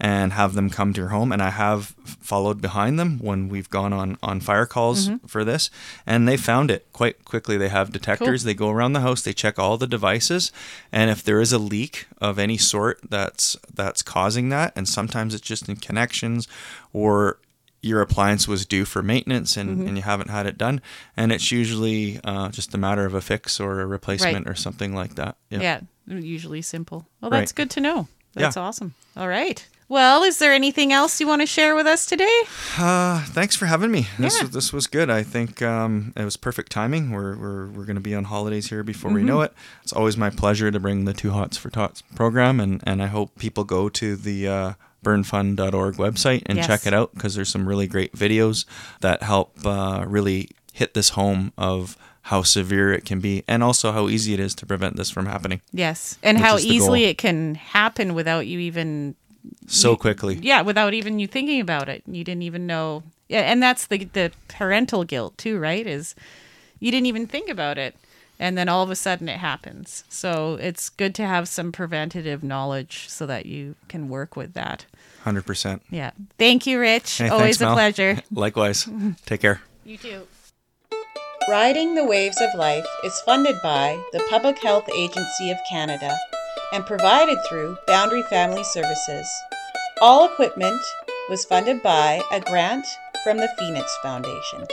and 0.00 0.32
have 0.34 0.54
them 0.54 0.70
come 0.70 0.92
to 0.92 1.00
your 1.00 1.08
home 1.10 1.32
and 1.32 1.42
i 1.42 1.50
have 1.50 1.86
followed 2.04 2.60
behind 2.60 3.00
them 3.00 3.18
when 3.18 3.48
we've 3.48 3.68
gone 3.70 3.92
on 3.92 4.16
on 4.22 4.38
fire 4.40 4.66
calls 4.66 5.08
Mm-hmm. 5.08 5.26
for 5.26 5.42
this 5.44 5.70
and 6.06 6.28
they 6.28 6.36
found 6.36 6.70
it 6.70 6.86
quite 6.92 7.24
quickly 7.24 7.56
they 7.56 7.68
have 7.68 7.90
detectors 7.90 8.44
they 8.44 8.54
go 8.54 8.70
around 8.70 8.92
the 8.92 9.00
house 9.00 9.22
they 9.22 9.32
check 9.32 9.58
all 9.58 9.76
the 9.76 9.88
devices 9.88 10.52
and 10.92 11.10
if 11.10 11.24
there 11.24 11.40
is 11.40 11.52
a 11.52 11.58
leak 11.58 12.06
of 12.20 12.38
any 12.38 12.56
sort 12.58 13.00
that's 13.10 13.56
that's 13.74 14.02
causing 14.02 14.50
that 14.50 14.72
and 14.76 14.88
sometimes 14.88 15.34
it's 15.34 15.46
just 15.48 15.68
in 15.68 15.74
connections 15.76 16.46
or 16.92 17.38
your 17.82 18.00
appliance 18.00 18.48
was 18.48 18.66
due 18.66 18.84
for 18.84 19.02
maintenance 19.02 19.56
and, 19.56 19.70
Mm-hmm. 19.70 19.86
and 19.88 19.96
you 19.96 20.02
haven't 20.02 20.30
had 20.30 20.46
it 20.46 20.58
done 20.58 20.80
and 21.16 21.30
it's 21.32 21.52
usually 21.52 22.18
uh, 22.24 22.48
just 22.48 22.74
a 22.74 22.78
matter 22.78 23.04
of 23.04 23.14
a 23.14 23.20
fix 23.20 23.60
or 23.60 23.80
a 23.80 23.86
replacement 23.86 24.48
or 24.48 24.54
something 24.54 24.94
like 24.94 25.14
that 25.14 25.36
yeah. 25.50 25.80
Usually 26.06 26.62
simple. 26.62 27.06
Well, 27.20 27.30
Right. 27.30 27.40
that's 27.40 27.52
good 27.52 27.68
to 27.70 27.80
know. 27.80 28.08
That's 28.32 28.56
Yeah. 28.56 28.62
awesome. 28.62 28.94
All 29.14 29.28
right. 29.28 29.66
Well, 29.90 30.22
is 30.22 30.38
there 30.38 30.52
anything 30.54 30.90
else 30.92 31.20
you 31.20 31.26
want 31.26 31.40
to 31.42 31.46
share 31.46 31.74
with 31.74 31.86
us 31.86 32.06
today? 32.06 32.40
Uh, 32.78 33.22
thanks 33.26 33.56
for 33.56 33.66
having 33.66 33.90
me. 33.90 34.06
This 34.18 34.36
Yeah. 34.36 34.42
was 34.44 34.50
this 34.52 34.72
was 34.72 34.86
good. 34.86 35.10
I 35.10 35.22
think 35.22 35.60
um, 35.62 36.12
it 36.16 36.24
was 36.24 36.36
perfect 36.38 36.72
timing. 36.72 37.10
We're 37.10 37.36
we're, 37.36 37.66
we're 37.68 37.84
going 37.84 37.96
to 37.96 38.00
be 38.02 38.14
on 38.14 38.24
holidays 38.24 38.68
here 38.70 38.82
before 38.82 39.10
Mm-hmm. 39.10 39.16
we 39.20 39.22
know 39.24 39.40
it. 39.42 39.52
It's 39.82 39.92
always 39.92 40.16
my 40.16 40.30
pleasure 40.30 40.70
to 40.70 40.80
bring 40.80 41.04
the 41.04 41.12
Too 41.14 41.30
Hots 41.32 41.56
for 41.58 41.68
Tots 41.70 42.02
program, 42.14 42.60
and 42.60 42.82
and 42.86 43.02
I 43.02 43.06
hope 43.06 43.36
people 43.38 43.64
go 43.64 43.88
to 43.90 44.16
the 44.16 44.48
uh, 44.48 44.72
burnfund.org 45.04 45.96
website 45.96 46.42
and 46.46 46.56
Yes. 46.58 46.66
check 46.66 46.86
it 46.86 46.94
out 46.94 47.14
because 47.14 47.34
there's 47.34 47.48
some 47.48 47.68
really 47.68 47.86
great 47.86 48.12
videos 48.12 48.64
that 49.00 49.22
help 49.22 49.64
uh, 49.64 50.04
really 50.06 50.50
hit 50.72 50.94
this 50.94 51.10
home 51.10 51.52
of 51.58 51.96
how 52.22 52.42
severe 52.42 52.92
it 52.92 53.04
can 53.04 53.20
be 53.20 53.42
and 53.48 53.62
also 53.62 53.90
how 53.92 54.08
easy 54.08 54.34
it 54.34 54.40
is 54.40 54.54
to 54.54 54.66
prevent 54.66 54.96
this 54.96 55.10
from 55.10 55.26
happening 55.26 55.60
Yes. 55.72 56.18
And 56.22 56.38
how 56.38 56.58
easily 56.58 57.00
goal. 57.00 57.10
it 57.10 57.18
can 57.18 57.54
happen 57.54 58.14
without 58.14 58.46
you 58.46 58.58
even 58.58 59.14
so 59.66 59.96
quickly. 59.96 60.38
yeah, 60.42 60.60
without 60.62 60.92
even 60.94 61.18
you 61.18 61.26
thinking 61.26 61.60
about 61.60 61.88
it. 61.88 62.02
You 62.06 62.22
didn't 62.24 62.42
even 62.42 62.66
know. 62.66 63.02
Yeah, 63.28 63.40
and 63.50 63.62
that's 63.62 63.86
the 63.86 64.04
the 64.04 64.32
parental 64.48 65.04
guilt 65.04 65.38
too, 65.38 65.58
right? 65.58 65.86
Is 65.86 66.14
you 66.80 66.90
didn't 66.90 67.06
even 67.06 67.26
think 67.26 67.48
about 67.48 67.78
it, 67.78 67.94
and 68.38 68.56
then 68.56 68.68
all 68.68 68.82
of 68.82 68.90
a 68.90 68.96
sudden 68.96 69.28
it 69.28 69.38
happens. 69.38 70.04
So 70.08 70.54
it's 70.60 70.88
good 70.88 71.14
to 71.16 71.26
have 71.26 71.48
some 71.48 71.72
preventative 71.72 72.42
knowledge 72.42 73.08
so 73.08 73.26
that 73.26 73.46
you 73.46 73.74
can 73.88 74.08
work 74.08 74.36
with 74.36 74.54
that. 74.54 74.86
100%. 75.24 75.80
Yeah. 75.90 76.12
Thank 76.38 76.66
you, 76.66 76.78
Rich. 76.78 77.18
Hey, 77.18 77.28
Always 77.28 77.58
thanks, 77.58 77.60
a 77.60 77.64
Mel. 77.66 77.74
pleasure. 77.74 78.18
Likewise. 78.32 78.88
Take 79.26 79.40
care. 79.40 79.60
You 79.84 79.96
too. 79.98 80.26
Riding 81.48 81.94
the 81.94 82.04
Waves 82.04 82.40
of 82.40 82.50
Life 82.58 82.86
is 83.04 83.20
funded 83.24 83.56
by 83.62 83.98
the 84.12 84.22
Public 84.28 84.58
Health 84.58 84.88
Agency 84.94 85.50
of 85.50 85.56
Canada 85.68 86.16
and 86.74 86.84
provided 86.84 87.38
through 87.48 87.78
Boundary 87.86 88.22
Family 88.24 88.62
Services. 88.64 89.26
All 90.02 90.26
equipment 90.26 90.80
was 91.30 91.44
funded 91.46 91.82
by 91.82 92.22
a 92.30 92.40
grant 92.40 92.86
from 93.24 93.38
the 93.38 93.48
Phoenix 93.58 93.96
Foundation. 94.02 94.66